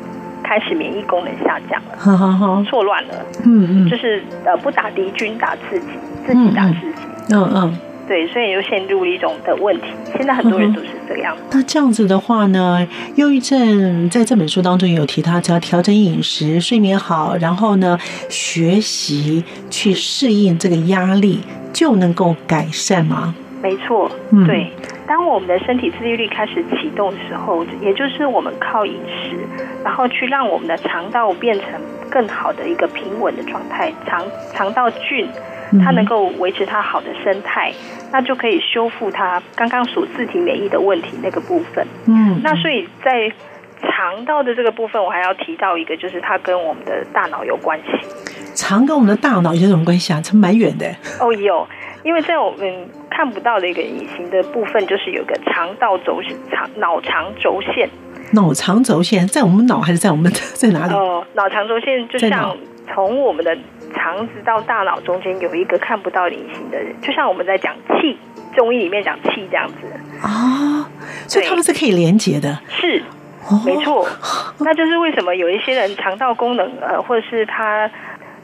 [0.47, 3.13] 开始免疫功能下降了，好好好，错乱了。
[3.43, 5.87] 嗯嗯，就是呃，不打敌军，打自己，
[6.25, 7.03] 自己打自己。
[7.29, 9.87] 嗯嗯，嗯，对，所以又陷入了一种的问题。
[10.15, 11.35] 现在很多人都是这样。
[11.51, 21.41] 那这样子的话呢，忧郁症在这本书当中也有提到，只要调整饮食、睡眠好，然后呢，学习去适应这个压力，
[21.73, 23.35] 就能够改善吗？
[23.61, 24.09] 没错，
[24.45, 24.71] 对。
[25.07, 29.37] 当我们的身体自愈力开始启动的时候，也就是我们靠饮食，
[29.83, 31.69] 然后去让我们的肠道变成
[32.11, 35.27] 更好的一个平稳的状态，肠肠道菌
[35.83, 37.71] 它能够维持它好的生态，
[38.11, 41.87] 那就可以修复它刚刚所自体免疫的问题那个部分。
[42.05, 43.31] 嗯，那所以在
[43.81, 47.91] 肠道的这个部分，我还要提到一个，就是它跟我们的大脑有关系。
[48.55, 50.19] 肠跟我们的大脑有什么关系啊？
[50.21, 50.87] 这蛮远的。
[51.19, 51.65] 哦，有。
[52.03, 57.89] 因为在我们看不到的一个隐形的部分，就是有个肠道轴肠脑肠轴线。
[58.33, 60.93] 脑肠轴线在我们脑还是在我们 在哪里？
[60.93, 62.55] 哦，脑肠轴线就像
[62.93, 63.57] 从我们的
[63.95, 68.17] 肠子到大脑中间有一个看不到隐形的人，就像我们在讲气，
[68.55, 69.75] 中医里面讲气这样子。
[70.21, 70.85] 哦，
[71.27, 72.59] 所以他们是可以连接的。
[72.69, 73.01] 是，
[73.49, 74.05] 哦没错。
[74.59, 77.89] 那就是为什么有一些人肠道功能呃，或者是他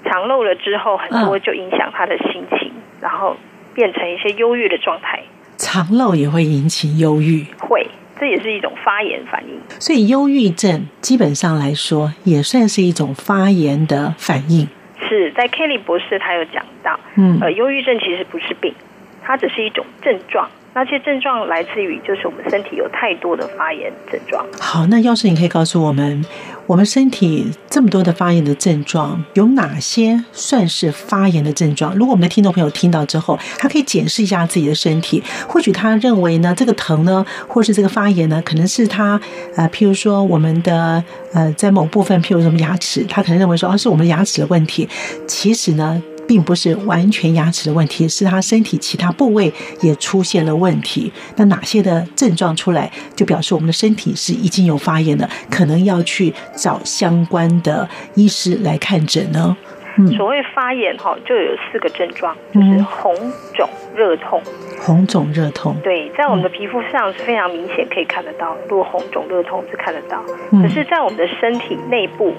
[0.05, 3.35] 肠漏了之后，很多就影响他的心情，嗯然后
[3.73, 5.21] 变成一些忧郁的状态。
[5.57, 7.87] 肠漏也会引起忧郁，会，
[8.19, 9.59] 这也是一种发炎反应。
[9.79, 14.67] 所以忧郁症基本上来说也算是一种发炎的反应。
[15.07, 18.73] 是在 Kelly 博士他有讲到，嗯呃，忧郁症其实不是病，
[19.21, 20.49] 它只是一种症状。
[20.75, 24.43] 那些症状来自于就是我们身体有太多的发炎症状。
[24.59, 26.25] 好，那要是你可以告诉我们，
[26.65, 31.93] 我们身体这么多的发炎的症状，有哪些算是发炎的症状？
[31.95, 39.21] 如果我们的听众朋友听到之后，他可以检视一下自己的身体，或许他认为呢，这个疼呢，或是这个发炎呢，可能是他
[39.55, 44.89] 呃，譬如说我们的呃，在某部分，譬如什么牙齿，他可能认为说，哦，是我们牙齿的问题。
[45.27, 46.01] 其实呢。
[46.27, 51.11] 并不是完全牙齿的问题，是他身体其他部位也出现了问题。
[51.35, 59.55] 那哪些的症状出来，就表示我们的身体是已经有发炎了，可能要去找相关的医师来看诊呢？
[59.95, 63.13] 嗯，所谓发炎哈，就有四个症状，就是红
[63.53, 64.41] 肿、热痛。
[64.79, 70.19] 红肿、热痛，对，在我们的皮肤上是非常明显可以看得到，如果红肿、热痛是看得到。
[70.51, 72.33] 嗯可是，在我们的身体内部。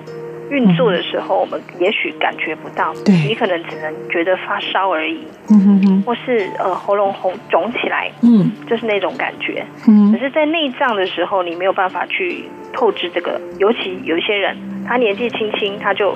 [0.51, 9.65] 运作的时候，我们也许感觉不到，对你可能只能觉得发烧而已，嗯哼哼，或是呃喉咙红肿起来，嗯，就是那种感觉。
[9.89, 16.13] 嗯可是，在内脏的时候，你没有办法去透支这个，尤其有一些人，他年纪轻轻，他就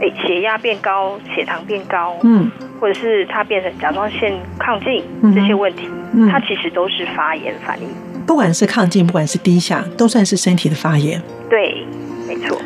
[0.00, 7.88] 哎血压变高，血糖变高，嗯，或者是他变成甲状腺亢进嗯这些问题，嗯它其实都是发炎反应。
[8.26, 11.20] 不管是亢进，不管是低下，都算是身体的发炎。
[11.48, 11.82] 对，
[12.28, 12.60] 没错。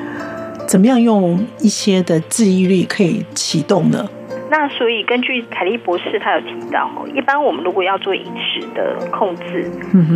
[0.66, 4.08] 怎么样用一些的自愈力可以启动呢？
[4.50, 9.70] 那所以根据凯利博士他有提到，一般我们如果要做饮食的控制，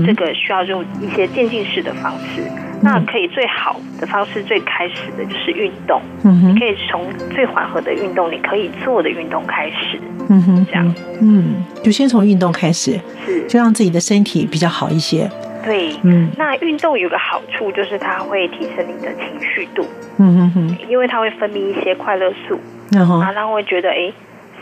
[0.06, 2.42] 这个需要用一些渐进式的方式。
[2.82, 5.98] 那可以最好的方式，最开始的就是运动。
[6.24, 9.98] 嗯哼你可以从最缓和的运动，你可以做的运动开始。
[10.28, 15.30] 嗯哼，这样，嗯，就先从运动开始，是，就让自己的身体比较好一些。
[15.66, 19.84] 对，嗯那运动有个好处就是它会提升你的情绪度，
[20.18, 22.58] 嗯哼哼，因为它会分泌一些快乐素，
[22.90, 24.12] 然后啊，让我会觉得哎，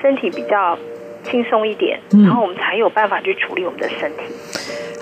[0.02, 0.76] 身体比较
[1.22, 4.24] 轻松一点，嗯然后我们才有办法去处理我们的身体。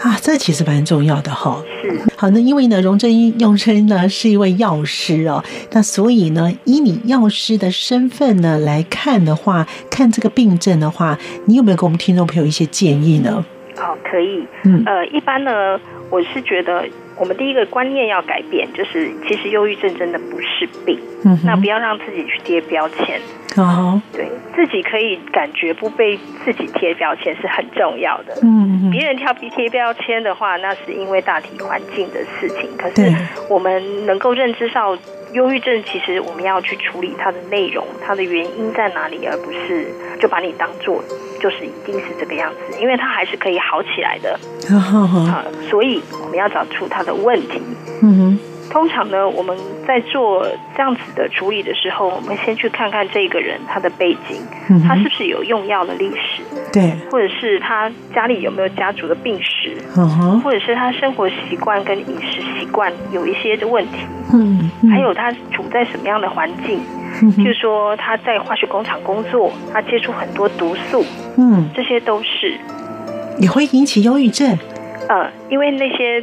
[0.03, 1.63] 啊，这其实蛮重要的哈。
[1.81, 13.31] 是，好，那因为呢，荣珍用真呢是一位药师哦，那所以呢，以你药师的身份呢来看的话，看这个病症的话，你有没有给我们听众朋友一些建议呢？
[13.37, 13.45] 哦，
[14.13, 14.47] 可以。
[14.65, 16.85] 嗯呃，一般呢，我是觉得
[17.17, 23.19] 我们第一个观念要改变，就是其实忧郁症真的不是病，嗯那不要让自己去贴标签。
[23.57, 28.35] 哦，对自己可以感觉不被自己贴标签是很重要的。
[28.43, 32.71] 嗯嗯别人挑贴标签的话，那是因为大体环境的事情。
[32.79, 33.13] 可是
[33.51, 34.97] 我们能够认知到，
[35.33, 39.89] 忧郁症其实我们要去处理它的内容，它的原因在哪里，而不是
[40.21, 41.03] 就把你当做
[41.41, 45.45] 就是一定是这个样子，因为它还是可以好起来的哼，好好，啊。
[45.71, 47.63] 所以我们要找出它的问题。
[48.03, 48.39] 嗯哼，
[48.71, 50.47] 通常呢，我们在做
[50.77, 64.91] 这样子的处理的时候，我们先去看看这个人他的背景嗯，他是不是有用药的历史，对，或者是他家里有没有家族的病史，嗯哼，或者是他生活习惯跟饮食习惯有一些的问题，嗯，嗯。
[64.91, 66.81] 还有他处在什么样的环境，
[67.23, 71.05] 嗯譬如说他在化学工厂工作，他接触很多毒素，
[71.37, 72.59] 嗯，这些都是。
[73.39, 74.57] 也会引起忧郁症。
[75.09, 76.23] 呃，因为那些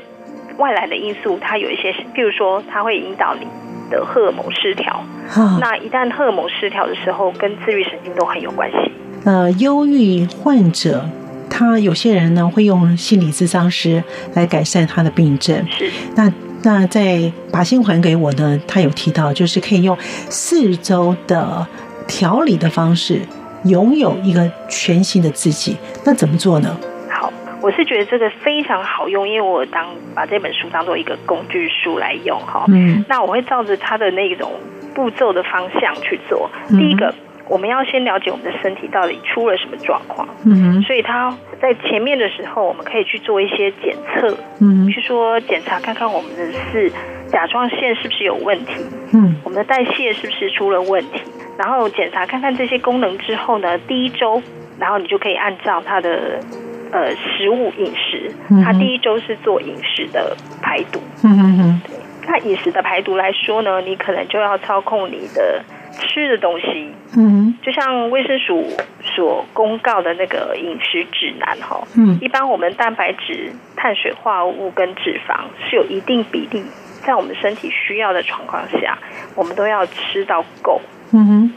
[0.59, 3.47] 外来的因素，它有一些，譬如说，它会引导你
[3.89, 5.03] 的荷尔蒙失调。
[5.33, 8.91] 啊，那一旦荷尔蒙失调的时候，跟自律神经都很有关系。
[9.25, 11.05] 呃，忧郁患者，
[11.49, 14.03] 他有些人呢会用心理咨商师
[14.33, 15.65] 来改善他的病症。
[15.69, 16.31] 是，那
[16.63, 19.97] 那在把心还给我呢，他有提到，就是可以用
[20.29, 21.65] 四周的
[22.07, 23.21] 调理的方式，
[23.63, 25.77] 拥有一个全新的自己。
[26.03, 26.77] 那怎么做呢？
[27.59, 32.65] 好，我是觉得这个非常好用，因为我当把这本书当做一个工具书来用哈。
[32.67, 33.03] 嗯。
[33.07, 34.51] 那我会照着它的那种
[34.95, 36.49] 步骤的方向去做。
[36.69, 36.77] 嗯。
[36.77, 37.13] 第一个，
[37.47, 40.27] 我们要先了解我们的身体到底出了什么状况。
[40.45, 40.73] 嗯。
[40.73, 44.87] 哼所以它在前面的时候，我们可以去做一些检测，嗯。
[44.89, 46.91] 去说检查看看我们的是
[47.27, 48.73] 甲状腺是不是有问题，
[49.13, 49.35] 嗯。
[49.43, 51.21] 我们的代谢是不是出了问题，
[51.57, 54.41] 然后检查看看这些功能之后呢，第一周，
[54.79, 56.39] 然后你就可以按照它的
[56.91, 60.99] 呃食物饮食嗯哼，它第一周是做饮食的排毒。
[61.23, 61.81] 嗯哼哼。
[62.27, 65.63] 那饮食的排毒来说呢，你可能就要操控你的
[65.93, 68.67] 吃的东西，嗯就像卫生署
[69.03, 72.19] 所公告的那个饮食指南哈，嗯。
[72.21, 76.63] 一般我们蛋白质、碳水化合物跟脂肪是有一定比例，
[77.03, 78.97] 在我们身体需要的状况下，
[79.35, 80.79] 我们都要吃到够。
[81.11, 81.53] 嗯哼，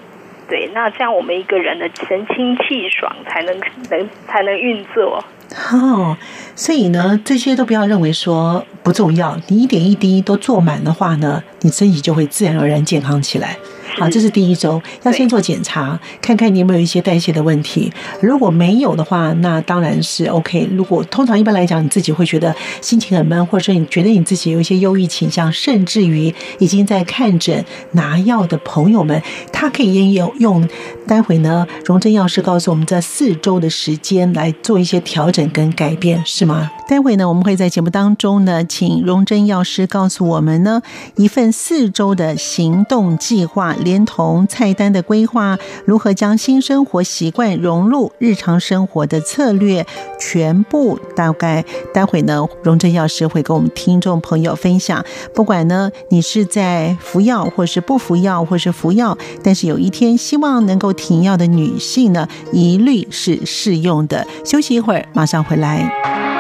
[0.49, 3.59] 对，那这样我们一个人的神清气爽，才能
[3.91, 5.25] 能才能运作。
[5.73, 6.17] 哦，
[6.55, 13.57] 所以呢，这些都不要认为说不重要，你一点一滴都做满的话呢，你身体就会自然而然健康起来。
[13.99, 17.93] 好，这是第一周，要先做检查，看看你有没有一些代谢的问题。
[18.21, 20.69] 如果没有的话，那当然是 OK。
[20.73, 29.23] 如果通常一般来讲，你自己会觉得心情很闷，或者说你觉得你自己有一些忧郁倾向，甚至于已经在看诊拿药的朋友们，
[29.53, 30.69] 他可以应用用。
[31.07, 36.71] 待会呢，荣珍药师告诉我们，这四周的时间来做一些调整跟改变，是吗？
[36.89, 40.81] 待会呢，我们会在节目当中呢，请荣珍药师告诉我们呢，
[41.17, 49.87] 一份四周的行动计划，连同菜单的规划，如何将新生活习惯融入日常生活的策略，
[50.19, 55.05] 全部大概待会呢，荣珍药师会跟我们听众朋友分享。
[55.35, 64.27] 不管呢，你是在服药，或是不服药，或是服药，但是有一天希望能够停药的女性呢，一律是适用的。
[64.45, 66.32] 休息一会儿，马上回来。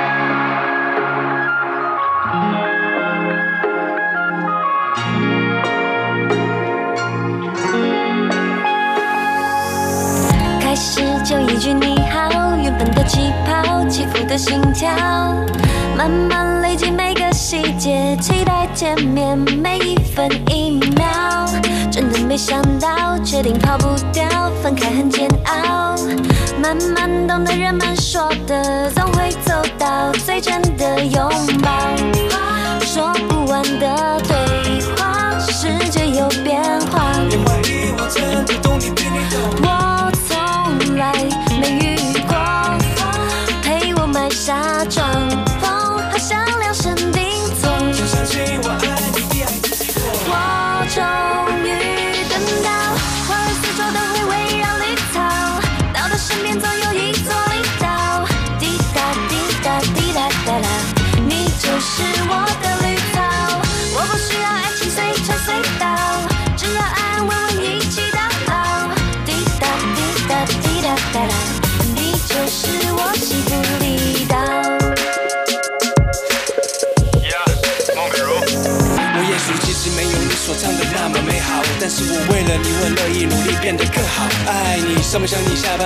[14.32, 14.88] 的心跳，
[15.94, 21.06] 慢慢累积每个细节，期待见面每一分一秒。
[21.90, 24.24] 真的没想到，决定跑不掉，
[24.62, 25.94] 分开很煎熬。
[26.62, 31.30] 慢慢懂得人们说的，总会走到最真的拥
[31.62, 31.70] 抱。
[32.80, 37.12] 说不完的对话，世界有变化。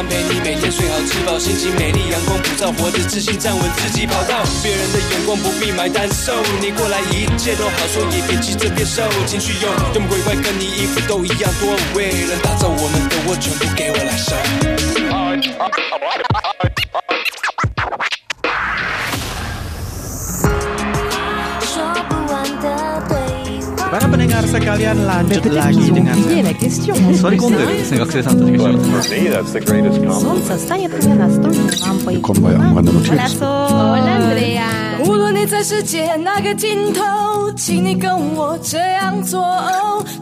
[0.02, 4.42] 陪你，每天睡好吃饱，心情美丽，阳光普照，活着自信站稳自己跑道。
[4.62, 11.76] 别人的眼光不必买单瘦你过来一切都好说，也别急着变瘦，情绪有多么鬼怪，跟你衣服都一样多。
[11.94, 14.36] 为了打造我们的窝，全部给我来上。
[33.11, 33.39] ィース。
[33.41, 34.69] Hola, Andrea.
[35.03, 39.41] 无论你在世界哪个尽头，请你跟我这样做。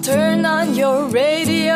[0.01, 1.75] Turn on your radio，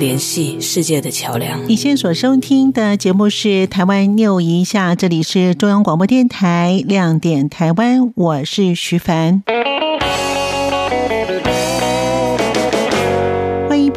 [0.00, 1.68] 联系世界的桥梁。
[1.68, 9.44] 你现在所收听的节目是《台湾 new 一下》，这里是中央广播电台亮点台湾，我是徐凡。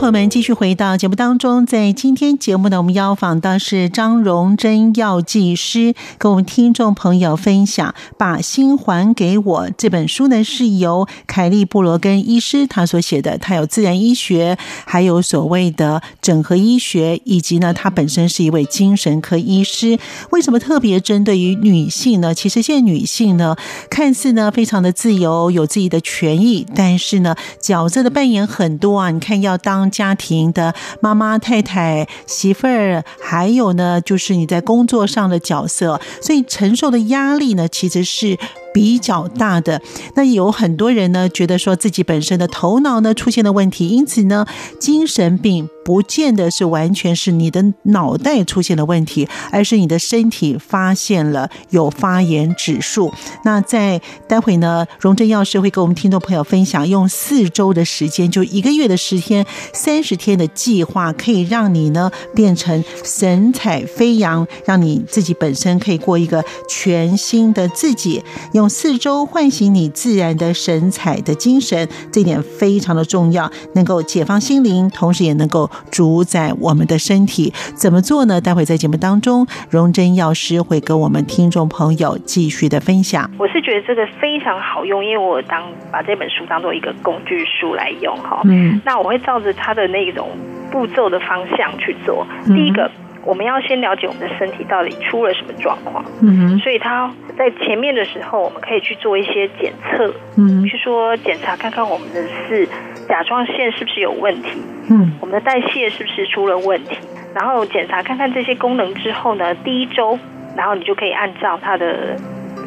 [0.03, 19.97] 朋友们继续回到节目当中，在今天节目呢，我们邀访到是张荣珍药剂师，跟我们听众朋友分享《把心还给我》这本书呢，是由凯利布罗根医师他所写的，他有自然医学，还有所谓的整合医学，以及呢，他本身是一位精神科医师。
[20.31, 22.33] 为什么特别针对于女性呢？
[22.33, 23.55] 其实现在女性呢，
[23.89, 29.09] 看似呢非常的自由，有自己的权益，但是呢，角色的扮演很多啊。
[29.09, 38.37] 你看要当家庭的妈妈、太太、媳妇儿，还有呢，就是你在工作上的角色，所以承受的压力呢，其实是
[38.73, 39.79] 比较大的。
[40.15, 44.47] 那有很多人呢，觉得说自己本身的头脑呢出现了问题，因此呢，
[44.79, 53.13] 精神病不见得是完全是你的脑袋出现了问题，而是你的身体发现了有发炎指数。
[53.43, 68.23] 那在待会呢，荣正药师会跟我们听众朋友分享，用四周的时间，就一个月的时间，三十天的计划，可以让你呢变成神采飞扬，让你自己本身可以过一个全新的自己。
[68.53, 77.53] 用四周唤醒你自然的神采的精神，这点非常的重要，能够解放心灵，同时也能够主宰我们的身体。
[77.75, 78.39] 怎么做呢？
[78.41, 83.29] 待会在节目当中，荣珍药师会跟我们听众朋友继续的分享。
[83.37, 88.41] 我是觉得这个非常好用，因为我当把这本书当做一个工具书来用哈。
[88.45, 90.29] 嗯，那我会照着它的那种
[90.71, 92.25] 步骤的方向去做。
[92.47, 92.89] 第一个。
[93.25, 102.67] 我们要先了解我们的身体到底出了什么状况，嗯哼，所以他在前面的时候，我们可以去做一些检测，嗯，去说检查看看我们的是
[103.07, 106.97] 甲状腺是不是有问题，嗯，我们的代谢是不是出了问题，
[107.33, 110.19] 然后检查看看这些功能之后呢，第一周，
[110.57, 112.17] 然后你就可以按照他的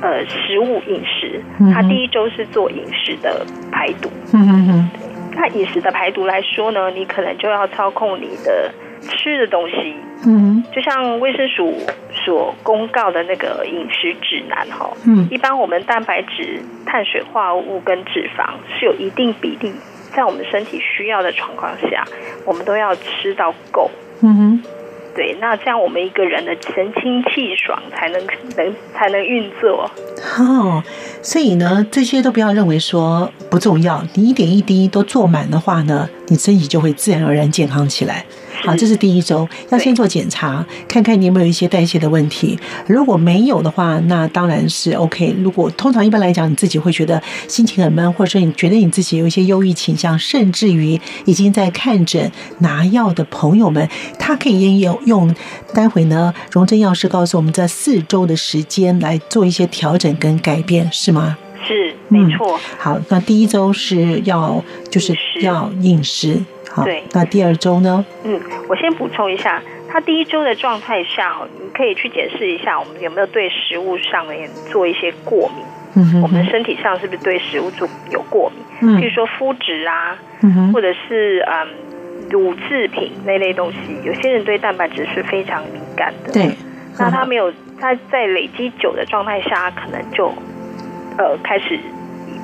[0.00, 1.42] 呃食物饮食，
[1.74, 4.90] 他第一周是做饮食的排毒，嗯嗯嗯，
[5.36, 8.72] 那饮食的排毒来说呢，你可能就要操控你的。
[9.08, 9.94] 吃的东西，
[10.26, 11.74] 嗯，就像卫生署
[12.24, 19.72] 所公告的那个饮食指南哈，嗯，一般我们蛋白质、碳水化合物跟脂肪是有一定比例，
[20.14, 22.04] 在我们身体需要的状况下，
[22.44, 23.90] 我们都要吃到够，
[24.22, 24.62] 嗯哼，
[25.14, 28.20] 对，那这样我们一个人的神清气爽才能
[28.56, 29.90] 能才能运作。
[30.38, 30.82] 哦，
[31.22, 38.24] 所以呢，这些都不要认为说不重要，你一点一滴都做满的话呢，你身体就会自然而然健康起来。
[38.64, 42.58] 好，这是第一周，要先做检查，看看你有没有一些代谢的问题。
[42.86, 45.34] 如果没有的话，那当然是 OK。
[45.40, 53.88] 如果通常一般来讲，你自己会觉得心情很闷，或者说你觉得你自己有一些忧郁倾向，甚至于已经在看诊拿药的朋友们，
[54.18, 55.34] 他可以用用。
[55.74, 61.36] 待会呢，荣珍药师告诉我们，这四周的时间来做一些调整跟改变，是吗？
[61.66, 62.56] 是，没错。
[62.56, 66.42] 嗯，好，那第一周是要就是要饮食。
[66.84, 68.04] 对，那第二周呢？
[68.24, 75.64] 嗯，我先补充一下，他第一周的状态下，你可以去检视一下，我们有没有对食物上面做一些过敏。
[75.94, 78.62] 嗯哼哼，我们身体上是不是对食物做有过敏？
[78.82, 81.68] 嗯，比如说麸质啊，嗯哼，或者是嗯
[82.30, 86.32] 乳制品那类东西，有些人对蛋白质是非常敏感的。
[86.32, 86.50] 对，
[86.98, 87.50] 那他没有，
[87.80, 90.26] 他在累积久的状态下，可能就
[91.16, 91.78] 呃开始。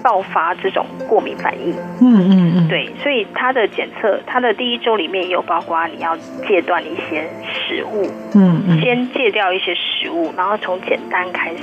[0.02, 11.62] 爆发这种过敏反应，嗯嗯嗯，对，所以它的检测，它的第一周里面也有包括你要戒断一些食物，嗯嗯，先戒掉一些食物，然后从简单开始，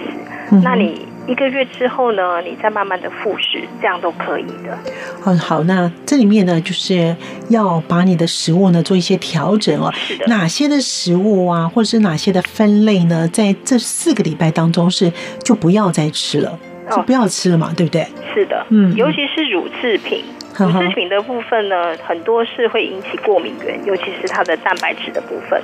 [0.52, 4.78] 嗯、那你一个月之后呢，你再慢慢的复食，这样都可以的。
[5.26, 7.16] 嗯，好，那这里面呢，就是
[7.50, 9.92] 要把你的食物呢做一些调整哦。
[9.94, 10.26] 是的。
[10.28, 15.12] 哪些的食物啊，或者是哪些的分类呢，在这四个礼拜当中是
[15.44, 16.58] 就不要再吃了。
[16.90, 18.06] 就不要吃了嘛，对不对？
[18.34, 20.24] 是的，嗯，尤其是乳制品，
[20.58, 25.62] 乳制品的部分呢，很多是会引起过敏源，尤其是它的蛋白质的部分。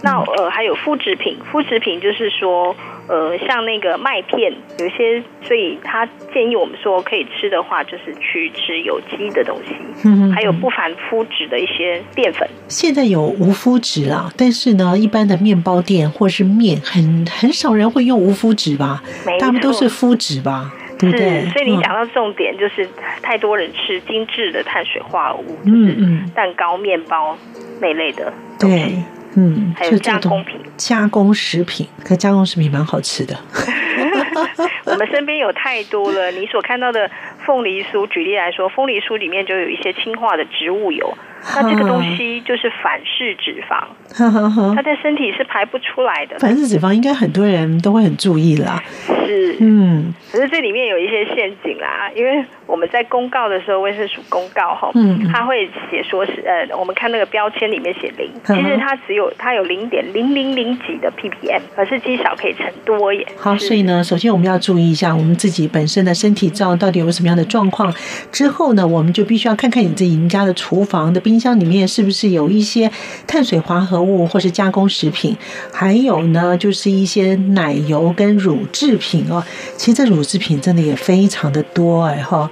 [0.00, 2.74] 那呃，还有麸质品，麸质品就是说，
[3.08, 12.46] 呃，像那个麦片，有一些，所以他建议我们说可以吃的话，就是去吃有机的东西，嗯，还有不含麸质的一些淀粉。
[12.68, 19.02] 现在有无麸质啦，但是呢，一般的面包店或是面，很很少人会用无麸质吧？
[19.24, 20.70] 没，他们都是麸质吧？
[20.98, 22.86] 对对是，所以你讲到重点，就是
[23.22, 27.38] 太多人吃精致的碳水化合物，嗯嗯，蛋糕、面包
[27.80, 28.76] 那类的东西。
[28.76, 29.02] 对。
[29.40, 33.38] 嗯，还有加工品、加工食品，可加工食品蛮好吃的。
[34.84, 37.08] 我们身边有太多了，你所看到的
[37.48, 41.16] 凤梨酥，举例来说，凤梨酥里面就有一些氢化的植物油。
[41.54, 43.86] 那这个东西就是反式脂肪，
[44.74, 46.36] 它在身体是排不出来的。
[46.40, 48.82] 反式脂肪应该很多人都会很注意啦。
[49.24, 63.24] 是，嗯，可是这里面有一些陷阱啦，因为我们在公告的时候，卫生署公告哈，嗯，它会写说是呃，我们看那个标签里面写零， 其实它只有它有零点零零零几的 ppm，可是积少可以成多耶。
[63.36, 67.92] 好，所以呢，首先我们要注意一下我们自己本身的身体状到底有什么样的状况，
[68.30, 71.18] 之后呢，我们就必须要看看你这赢家的厨房的。
[71.18, 72.90] 冰箱里面是不是有一些
[73.26, 75.36] 碳水化合物或是加工食品？
[75.72, 79.08] 还有呢，就是一些奶油跟乳制品。
[79.08, 79.42] 品哦，
[79.78, 82.50] 其实这乳制品真的也非常的多哎哈。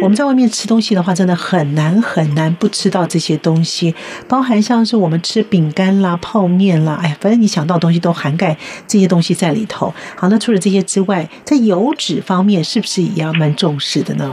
[0.00, 3.94] 我们在外面吃东西的话，真的很难很难不吃到这些东西，
[4.26, 9.92] 包含像是我们吃饼干啦、泡面啦，哎，反正你想到的东西都涵盖这些东西在里头。
[10.16, 14.27] 好，那除了这些之外，在油脂方面是不是也要蛮重视的呢？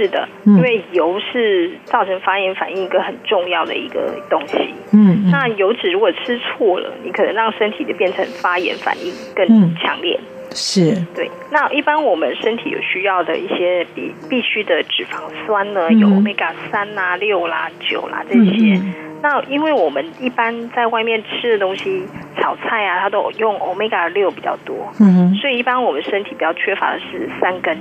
[0.00, 4.56] 哎，是的，因为油是造成发炎反应一个很重要的一个东西。
[4.92, 10.18] 嗯，那油脂如果吃错了，你可能让身体的变成发炎反应更强烈。
[10.18, 11.30] 嗯、是，对。
[11.50, 18.74] 那一般我们身体有需要的一些必必须的脂肪酸呢，有 omega 三啦、六啦、九啦这些。
[18.76, 22.06] 嗯、那因为我们一般在外面吃的东西，
[22.40, 24.74] 炒菜啊，它都用 omega 六比较多。
[24.98, 27.76] 嗯，所以一般我们身体比较缺乏的是三跟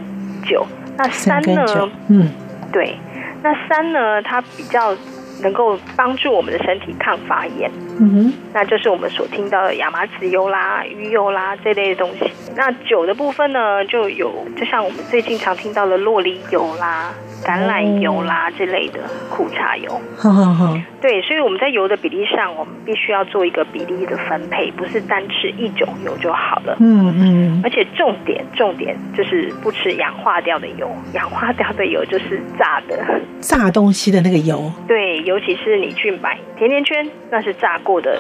[0.46, 0.66] 九。
[1.00, 1.90] 那三呢？
[2.10, 2.30] 嗯，
[2.72, 2.96] 对，
[3.42, 4.22] 那三呢？
[4.22, 4.94] 它比较
[5.42, 7.72] 能够帮助我们的身体抗发炎。
[8.00, 12.32] 嗯哼，那就是我们所听到的亚麻籽油啦、鱼油啦这类的东西。
[12.56, 17.14] 那酒的部分呢，就有就像我们最近常听到的洛梨油啦。
[17.44, 20.78] 橄榄油啦，之类的苦茶油，好好好。
[21.02, 26.76] 对，所以我们在油的比例上，我们必须要做一个比例的分配，不是单吃一种油就好了。
[26.80, 27.62] 嗯嗯。
[27.64, 34.72] 而且重点重点就是不吃氧化掉的油，氧化掉的油就是炸的，炸东西的那个油。
[34.88, 38.20] 对，尤其是你去买甜甜圈，那是炸过的，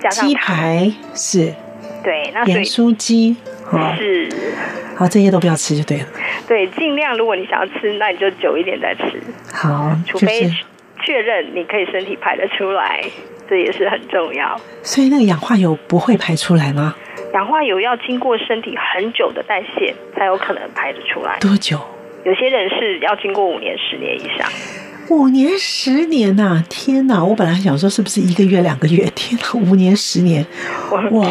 [0.00, 1.54] 加上鸡排是。
[2.02, 3.36] 对，那盐酥鸡
[3.96, 4.28] 是。
[4.96, 6.06] 好，这些都不要吃就对了。
[6.48, 9.22] 对，尽量如果你想要吃，那你就久一点再吃。
[9.52, 10.50] 好，除非
[11.02, 13.00] 确认你可以身体排得出来，
[13.48, 14.60] 这也是很重要。
[14.82, 16.96] 所以那个氧化油不会排出来吗？
[17.34, 21.38] 氧化油要经过身体很久的代谢，才有可能排得出来。
[21.40, 21.78] 多久？
[22.24, 24.50] 有些人是要经过五年、十年以上。
[25.10, 26.64] 五年、十年呐、啊！
[26.68, 27.24] 天哪！
[27.24, 29.10] 我本来想说是不是一个月、两个月？
[29.14, 29.52] 天哪！
[29.58, 30.44] 五年、十年，
[31.12, 31.26] 哇！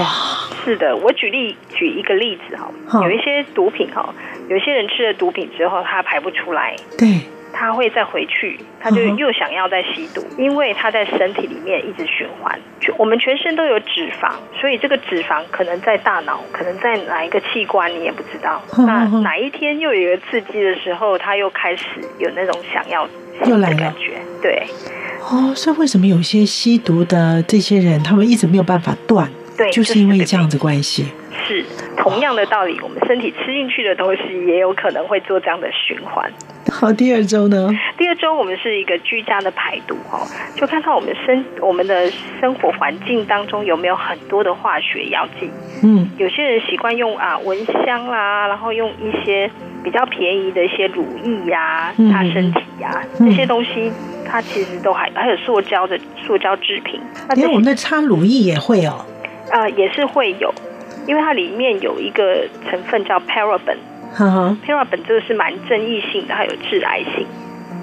[0.65, 4.13] 是的，我举例举一个例子哈，有一些毒品哈，
[4.49, 7.21] 有些人吃了毒品之后，他排不出来，对，
[7.53, 12.59] 他会再回去，他就又想要再吸毒，因为他在身体里面一直循环。
[12.97, 18.61] 我们全身都有脂肪，所以这个脂肪可能在大脑，可能在哪一个器官你也不知道。
[18.79, 21.85] 那哪一天又有一个刺激的时候，他又开始
[22.17, 23.07] 有那种想要
[23.43, 24.67] 吸的感觉，对。
[25.29, 29.29] 哦，所以为什么有些吸毒的这些人，他们一直没有办法断？
[29.57, 31.05] 对，就是因为这样子关系。
[31.47, 31.63] 是
[31.97, 36.31] 同样的道理，我们身体吃进去的东西也有可能会做这样的循环。
[36.71, 37.69] 好，第二周呢？
[37.97, 45.49] 第二周我们是一个居家的排毒哈，就看看我们生我们的生活环境当中有没有很多的化学药剂。
[45.83, 49.49] 嗯，有些人习惯用啊蚊香啦，然后用一些
[49.83, 53.91] 比较便宜的一些乳液呀、擦身体呀、啊嗯、这些东西，
[54.25, 56.99] 它其实都还还有塑胶的塑胶制品。
[57.35, 59.05] 连我们的擦乳液也会哦。
[59.49, 60.53] 啊、呃，也是会有，
[61.07, 63.77] 因为它里面有一个成分叫 paraben，
[64.13, 67.25] 哈哈，paraben 这个是蛮争议性的，还有致癌性。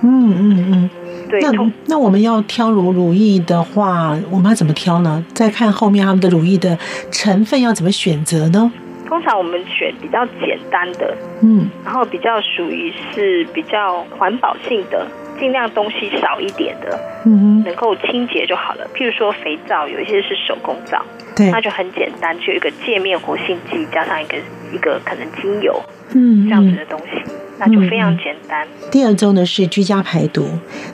[0.02, 0.90] 嗯嗯嗯，
[1.30, 1.40] 对。
[1.40, 5.24] 那那我们要挑乳乳液的话，我们要怎么挑呢？
[5.32, 6.76] 再看后面他们的乳液的
[7.10, 8.70] 成分要怎么选择呢？
[9.06, 15.06] 通常我们选比较简单的，嗯，然后比较属于是比较环保性的。
[15.38, 18.88] 尽量东西少一点的，嗯，能够清洁就好了。
[18.94, 21.02] 譬如说肥皂，有一些是手工皂，
[21.36, 24.36] 对，那就很简单，就有一个界面活性剂，加上一个
[24.72, 25.82] 一个可能精油，
[26.14, 28.66] 嗯，这样子的东西，那就非常简单。
[28.90, 30.48] 第二周呢是居家排毒，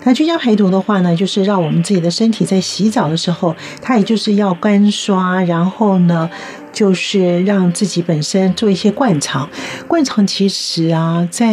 [0.04, 6.30] 那居家排毒的话呢，就是让我们自己的身体在洗澡的时候，它也就是要干刷，然后呢。
[6.72, 9.48] 就是让自己本身做一些灌肠，
[9.86, 11.46] 灌肠其实啊，在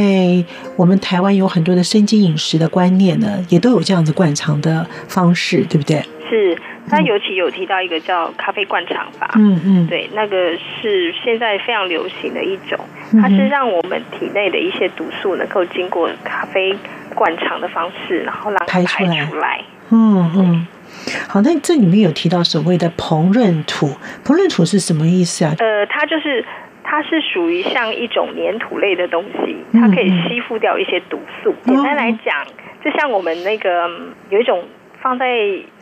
[0.76, 6.04] 我们台湾有很多的生机饮食的观念呢，也都有这样子灌肠的方式，对不对？
[6.30, 6.58] 是，
[6.90, 10.52] 他尤其有提到一个叫咖啡灌肠法，嗯嗯，对，那个
[10.82, 12.78] 是现在非常流行的一种，
[13.22, 16.76] 它是让我们体内的一些毒素能够经过咖啡
[17.16, 19.06] 灌肠的方式，然后让它排出
[19.38, 20.68] 来，嗯嗯。
[21.28, 23.88] 好，那这里面有提到所谓的膨润土，
[24.26, 25.54] 膨润土是什么意思啊？
[25.60, 26.44] 呃，它就是
[26.84, 31.54] 它是属于像一种粘土类的东西，它可以吸附掉一些毒素。
[31.66, 32.46] 嗯、简单来讲，
[32.84, 33.90] 就像我们那个
[34.30, 34.64] 有一种
[35.02, 35.26] 放在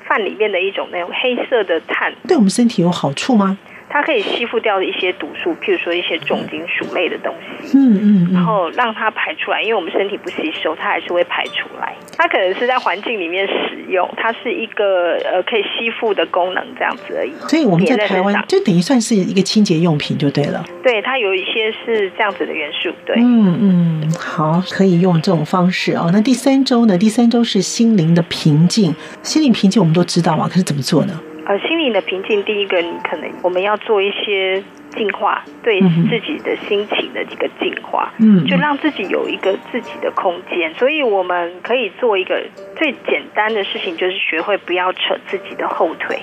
[0.08, 3.58] 饭里面的一种那种黑色的碳，对我们身体有好处吗？
[3.90, 11.94] 它可以吸附掉一些毒素，譬如说一些重金属类的东西，嗯嗯，然后让它排出来，因为我们身体不吸收，它还是会排出来。
[12.18, 17.32] 它可能是在环境里面使用，它是一个呃可以吸附的功能这样子而已。
[17.48, 20.66] 所以我们在台湾就等于算是一个清洁用品就对了。
[20.84, 22.92] 对，它有一些是这样子的元素。
[23.06, 26.10] 对，嗯嗯，好，可以用这种方式哦。
[26.12, 26.98] 那第三周呢？
[26.98, 28.94] 第三周是心灵的平静。
[29.22, 31.20] 心灵平静我们都知道啊，可是怎么做呢？
[31.46, 34.64] 呃，心灵的平静，第一个，你可能我们要做一些
[34.96, 40.74] 净化，对嗯自己的心情的一个净化，嗯就让自己有一个自己的空间。
[40.76, 42.42] 所以我们可以做一个
[42.78, 46.20] 最简单的事情，就是学会不要扯自己的后腿。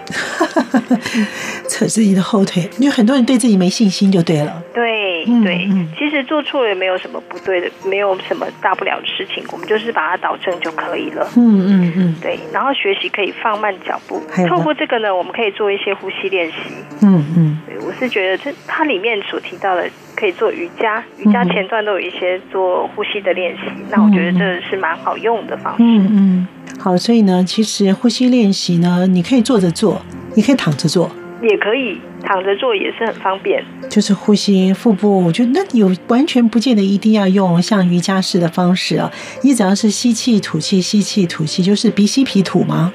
[1.69, 4.63] 扯自己的后腿，因为很多人对自己没信心，就对了。
[4.75, 11.29] 对嗯对嗯，其实做错了也没有什么不对的，没有什么大不了的事情，我们就是把它导正就可以了。
[11.37, 16.55] 嗯嗯嗯对，然后学习可以放慢脚步透过这个呢，我们可以做一些呼吸练习。
[17.03, 25.83] 嗯嗯，对，我是觉得这它里面所提到的，可以做瑜伽，瑜伽前段都有一些做呼吸的练习，那我觉得这是蛮好用的方式。
[25.83, 26.49] 嗯嗯，
[26.79, 30.01] 好，所以呢，其实呼吸练习呢，你可以坐着做，
[30.35, 31.11] 你可以躺着做，
[31.43, 33.63] 也可以躺着做，也是很方便。
[33.91, 35.23] 就是呼吸腹部。
[35.25, 39.11] 我觉得那有完全不见得一定要用像瑜伽式的方式啊，
[39.43, 42.93] 你只要是吸气吐气，吸气吐气，就是鼻吸鼻吐吗？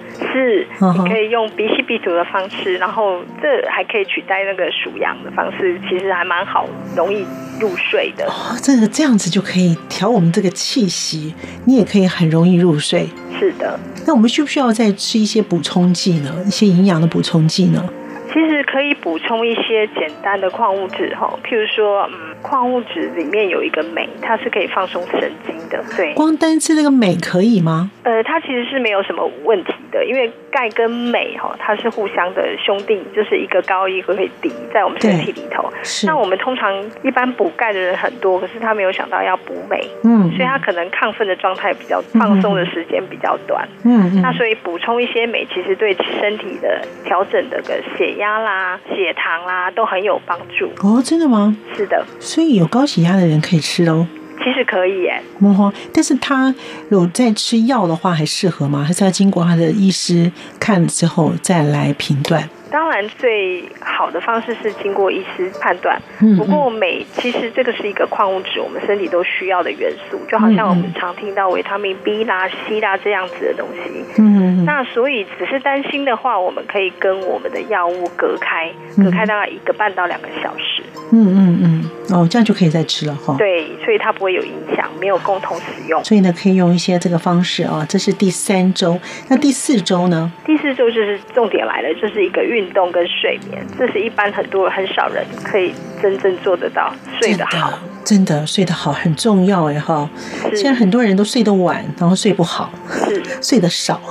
[0.80, 7.26] 你可以用鼻吸鼻吐的方式，然后这还可以取代那个数羊的方式，其实还蛮好，容易
[7.60, 8.26] 入睡的。
[8.26, 11.34] 哦，这个这样子就可以调我们这个气息，
[11.66, 13.08] 你也可以很容易入睡。
[13.40, 16.32] 是的，那我们需不需要再吃一些补充剂呢？
[16.46, 17.84] 一些营养的补充剂呢？
[18.32, 25.84] 其实可以补充一些简单的矿物质哈，譬如说，嗯，矿物质里面有一个镁，它是可以放松神经的。
[25.96, 27.90] 对，光单吃那个镁可以吗？
[28.04, 35.72] 呃，它其实是没有什么问题的，因为钙跟镁哈，它是互相的兄弟，就是一个高一个会低，在我们身体里头。
[35.84, 36.74] 是那我们通常
[37.04, 43.68] 一般补钙的人很多，可是他没有想到要补镁，嗯所以他可能亢奋的状态比较放松的时间比较短。
[43.84, 50.70] 嗯嗯那所以补充一些镁，其实对身体的调整的个血压啦、血糖啦都很有帮助。
[50.82, 51.56] 哦，真的吗？
[51.76, 54.08] 是的，所以有高血压的人可以吃哦。
[54.40, 55.22] 其实可以耶。
[55.40, 56.54] 哦，但是他
[56.90, 58.84] 有在吃药的话，还适合吗？
[58.84, 62.48] 还是要经过他的医师看了之后再来评断？
[62.72, 66.02] 当然，最好的方式是经过医师判断。
[66.22, 74.04] 嗯不过镁其实这个是一个矿物质，我们身体都需要的元素，就好像我们常听到维他命 B 啦、C 啦这样子的东西。
[74.18, 80.84] 嗯那所以只是担心的话，我们可以跟我们的药物隔开，隔开大概一个半到两个小时。
[81.12, 83.34] 嗯嗯嗯，哦，这样就可以再吃了哈。
[83.38, 86.04] 对，所以它不会有影响，没有共同使用。
[86.04, 89.00] 所以呢，可以用一些这个方式啊、这是第三周，
[89.30, 90.30] 那第四周呢？
[90.46, 96.92] 第四周就是重点来了，就是一个运动跟睡眠，这是一般很多很少人可以真正做得到，
[97.22, 97.78] 睡得好。
[98.04, 100.10] 真的睡得好很重要哎哈。
[100.50, 102.72] 是现在很多人都睡得晚，然后睡不好，
[103.06, 104.02] 是 睡得少。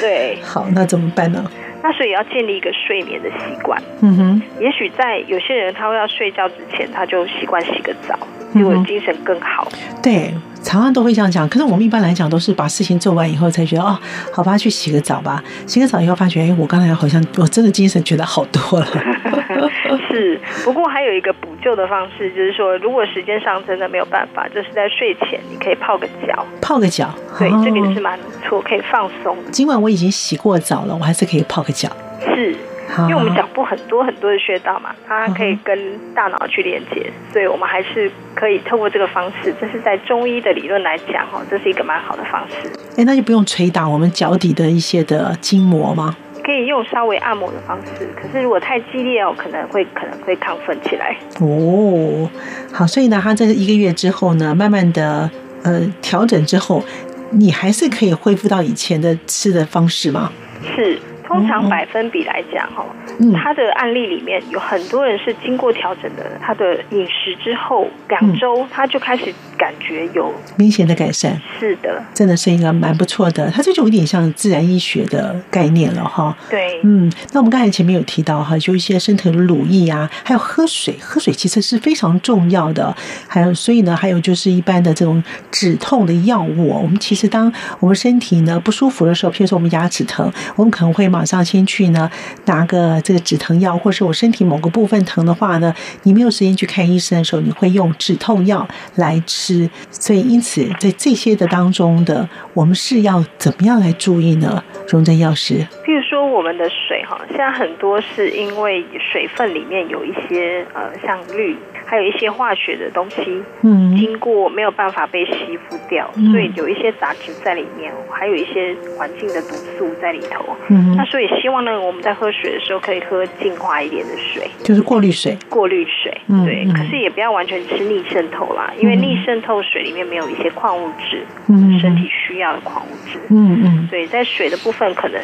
[0.00, 1.44] 对， 好，那怎么办呢？
[1.82, 3.80] 那所以要建立一个睡眠的习惯。
[4.02, 8.18] 嗯哼，也许在有些人他会要睡觉之前，他就习惯洗个澡，
[8.56, 9.70] 嗯结果精神更好。
[10.02, 10.32] 对，
[10.62, 11.48] 常常都会这样讲。
[11.48, 13.98] 可是我们一般来讲都是把事情做完以后才觉得哦，
[14.32, 15.42] 好吧，去洗个澡吧。
[15.66, 18.86] 洗个澡以后发觉，哎，我刚才好像我真的精神觉得好多了。
[20.10, 26.44] 是，不过还有一个补救的方式，就是说，如果时间上真的没有办法，就是在睡前你可以泡个脚。
[26.60, 29.36] 泡个脚，对，哦这个也是蛮不错，可以放松。
[29.52, 31.88] 今晚我已经洗过澡了，我还是可以泡个脚。
[32.34, 39.54] 是，好因为我们脚部很多很多的穴道嘛，它可以跟大脑去连接，所以我们还是可以透过这个方式。
[39.60, 42.70] 这是在中医的理论来讲，哈，这是一个蛮好的方式。
[42.96, 46.16] 哎，那就不用捶打我们脚底的一些的筋膜吗？
[46.44, 51.16] 可以用稍微按摩的方式，可是如果太激烈哦，可能会可能会亢奋起来。
[51.40, 52.30] 哦，
[52.72, 55.28] 好，所以呢，他这一个月之后呢，慢慢的
[55.64, 56.84] 呃调整之后，
[57.30, 60.30] 你还是可以恢复到以前的吃的方式吗？
[60.76, 62.86] 是，通常百分比来讲，哈、
[63.18, 71.40] 嗯，他的案例里面有很多人是经过调整的，他的饮食之后两周他就开始感觉有明显的改善。
[71.58, 76.36] 是的，真的是一个蛮不错的，他这就有点像自然医学的概念了哈。
[76.48, 82.94] 对，嗯，那我们刚才前面有提到哈，就一些身体的乳液啊，还有喝水，喝水其实是非常重要的。
[83.26, 92.10] 还有，所以呢，还有就是一般的这种止痛的药物，我们其实当我们身体呢不舒服的时候，譬如说我们牙齿疼，我们可能会马上先去呢
[92.44, 99.68] 拿个这个止疼药，或是我身体某个部分疼的话呢，你没有时间去看医生的时候，你会用止痛药来吃。
[99.90, 104.62] 所以因此在这些的当中的，我们是要怎么样来注意呢？
[104.88, 111.56] 荣珍药师，譬如说我们的水哈，现在很多是因为水分里面有一些呃像氯，
[111.86, 120.44] 还有一些化学的东西，嗯经过没有办法被吸附掉，嗯所以有一些杂质在里面，还有一些环境的毒素在里头。
[120.68, 125.36] 嗯那所以希望呢，我们在喝水的时候可以喝净化一点的水，就是过滤水。
[125.48, 126.12] 过滤水。
[126.28, 133.18] 嗯对，嗯可是也不要完全吃逆渗透啦，因为逆渗透水里面没有一些矿物质，嗯身体需要的矿物质。
[133.30, 135.20] 嗯嗯所以在水的部分可能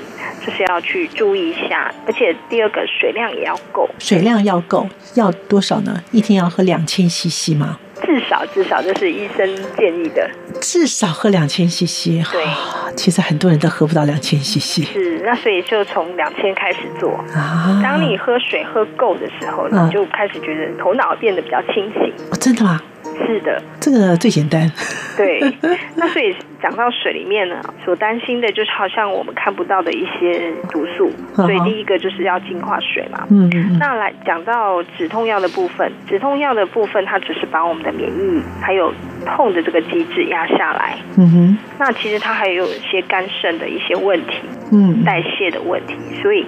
[0.46, 4.86] 就是要去注意一下，而且第二个水量也要够，水量要够，
[5.16, 6.00] 要多少呢？
[6.12, 7.78] 一天要喝两千 CC 吗？
[8.04, 9.46] 至少至少这是医生
[9.78, 10.28] 建议的。
[10.60, 12.22] 至少喝两千 CC。
[12.30, 17.12] 对啊，其实很多人都喝不到两千 CC 是，那所以就从两千开始做。
[17.34, 17.80] 啊。
[17.82, 22.12] 当你喝水喝够的时候，嗯你就开始觉得头脑变得比较清醒。
[22.30, 22.80] 哦真的吗？
[23.26, 24.70] 是的，这个最简单。
[25.16, 25.40] 对。
[25.96, 33.26] 那所以讲到水里面呢，所担心的就是好像我们看不到的一些毒素，嗯所以第一个就是要净化水嘛。
[33.30, 38.92] 嗯那来讲到止痛药的部分，止痛药的部分它只是把我们的免疫还有
[39.26, 40.96] 痛的这个机制压下来。
[41.16, 44.36] 嗯哼，那其实它还有一些肝肾的一些问题，
[44.72, 46.46] 嗯代谢的问题，所以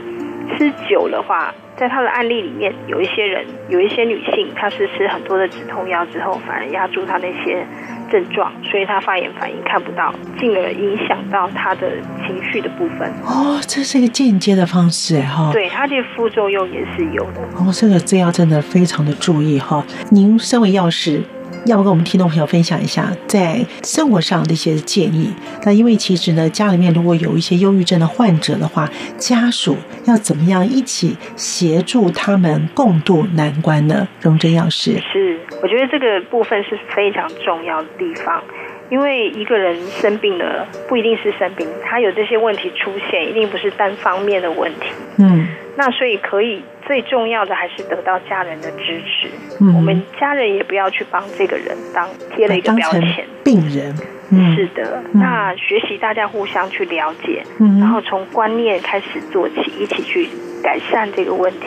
[0.57, 7.67] 吃久的话，在他的案例里面，有一些人，有一些女性，她是吃很多的止痛药之后，反而压住她那些
[8.11, 11.91] 症状，所以她发炎反应看不到，进而影响到她的
[12.27, 13.11] 情绪的部分。
[13.25, 15.51] 哦，这是一个间接的方式哎哈。
[15.53, 17.41] 对，它的副作用也是有的。
[17.57, 19.85] 哦，这个这要真的非常的注意哈。
[20.11, 21.23] 您身为药师，
[21.67, 25.33] 要不跟我们听众朋友分享一下在生活上的一些建议？
[25.65, 34.07] 那因为其实呢，家里面如果有一些忧郁症的患者的话，家属要怎么样一起协助他们共度难关呢？
[34.21, 38.43] 荣珍药师，是，我觉得这个部分是非常重要的地方。
[38.91, 44.89] 因为一个人生病了，不一定是生病，他有这些问题出现，一定不是单方面的问题。
[45.17, 49.29] 嗯那所以可以最重要的还是得到家人的支持。
[49.61, 53.27] 嗯我们家人也不要去帮这个人当贴了一个标签。
[53.45, 53.95] 病人，
[54.37, 60.29] 嗯是的，嗯那学习大家互相去了解，嗯然后从观念开始做起，一起去
[60.63, 61.67] 改善这个问题。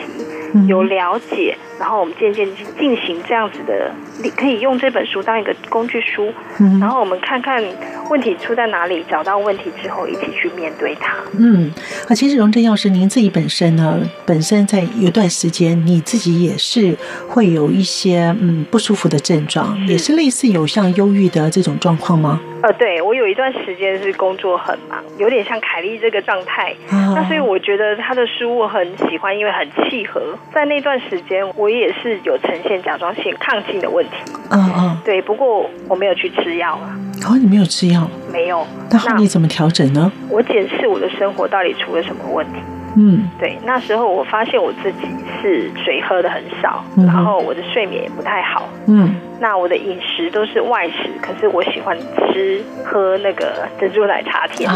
[0.54, 3.92] 嗯有了解，然后我们渐渐去进行这样子的，
[4.22, 7.62] 你可以用这本书当一个工具书，嗯然后我们看看
[8.08, 11.12] 问题出在哪里，找到问题之后，一起去面对它。
[11.38, 11.70] 嗯，
[12.08, 16.96] 啊，其实荣正药师，您自己本身呢，本身在有段时间，你自己也是
[17.28, 22.40] 会有一些嗯不舒服的症状，也是类似有像忧郁的这种状况吗？
[22.62, 26.74] 呃，对我有一段时间是工作很忙，有点像凯莉这个状态。
[26.90, 30.20] 啊那所以我觉得他的书我很喜欢，因为很契合。
[30.52, 34.12] 在那段时间，我也是有呈现甲状腺亢进的问题。
[34.50, 36.98] 嗯嗯，对，不过我没有去吃药啊，
[37.28, 38.66] 哦，你没有吃药，没有。
[38.90, 40.10] 那后你怎么调整呢？
[40.28, 42.60] 我检视我的生活到底出了什么问题。
[42.98, 43.30] 嗯。
[43.38, 45.06] 对，那时候我发现我自己
[45.40, 48.68] 是水喝的很少，嗯然后我的睡眠也不太好。
[48.86, 49.14] 嗯。
[49.40, 51.96] 那我的饮食都是外食，可是我喜欢
[52.32, 54.68] 吃喝那个珍珠奶茶甜。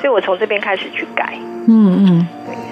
[0.00, 1.34] 所以我从这边开始去改。
[1.66, 2.26] 嗯嗯。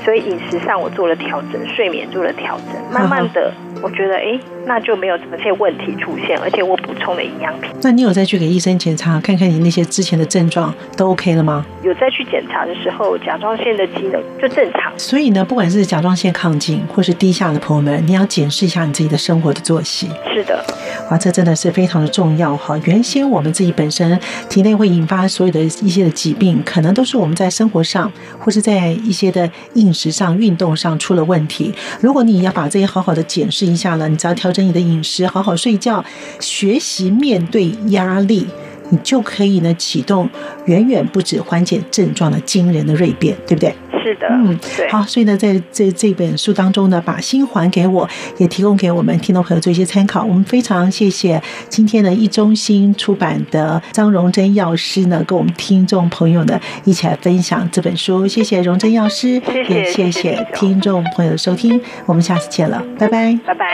[0.05, 3.53] 所以饮食上我做了调整，睡眠做了调整，慢慢的
[3.83, 7.71] 我觉得哎，那就没有这么些问题出现，而且我补充了营养品。
[7.83, 11.67] 那你有再去给医生检查，看看你那些之前的症状都 OK 了吗？
[11.83, 14.93] 有再去检查的时候，甲状腺的机能就正常。
[14.97, 20.09] 所以呢，不管是甲状腺亢进或是低下的朋友们，你要检视一下你自己的生活的作息。
[20.33, 20.65] 是的，
[21.11, 22.79] 哇，这真的是非常的重要哈！
[22.85, 24.19] 原先我们自己本身
[24.49, 31.75] 体内会引发所有的一些的疾病，可能都是我们在生活上或是在一些的饮食上、运动上出了问题。
[32.01, 36.05] 如果你要把这些好好的检视一下了，你只要调整你的饮食，好好睡觉，
[36.39, 38.47] 学习面对压力，
[38.91, 40.29] 你就可以呢启动
[40.67, 43.75] 远远不止缓解症状的惊人的锐变，对不对？
[44.13, 44.89] 是的，嗯，对。
[44.91, 48.09] 好，所以呢，在这这本书当中呢，把心还给我，
[48.39, 50.23] 也提供给我们听众朋友做一些参考。
[50.25, 58.27] 我们非常谢谢今天的一中心出版的张荣珍药师呢，跟我们听众朋友呢一起来分享这本书。
[58.27, 61.81] 谢谢荣珍药师，谢谢也谢谢谢谢听众朋友的收听。
[62.07, 63.67] 我们下次见了，拜拜，拜拜。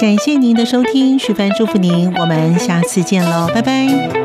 [0.00, 4.23] 感谢您的收听，徐凡祝福您，我们下次见喽，拜拜。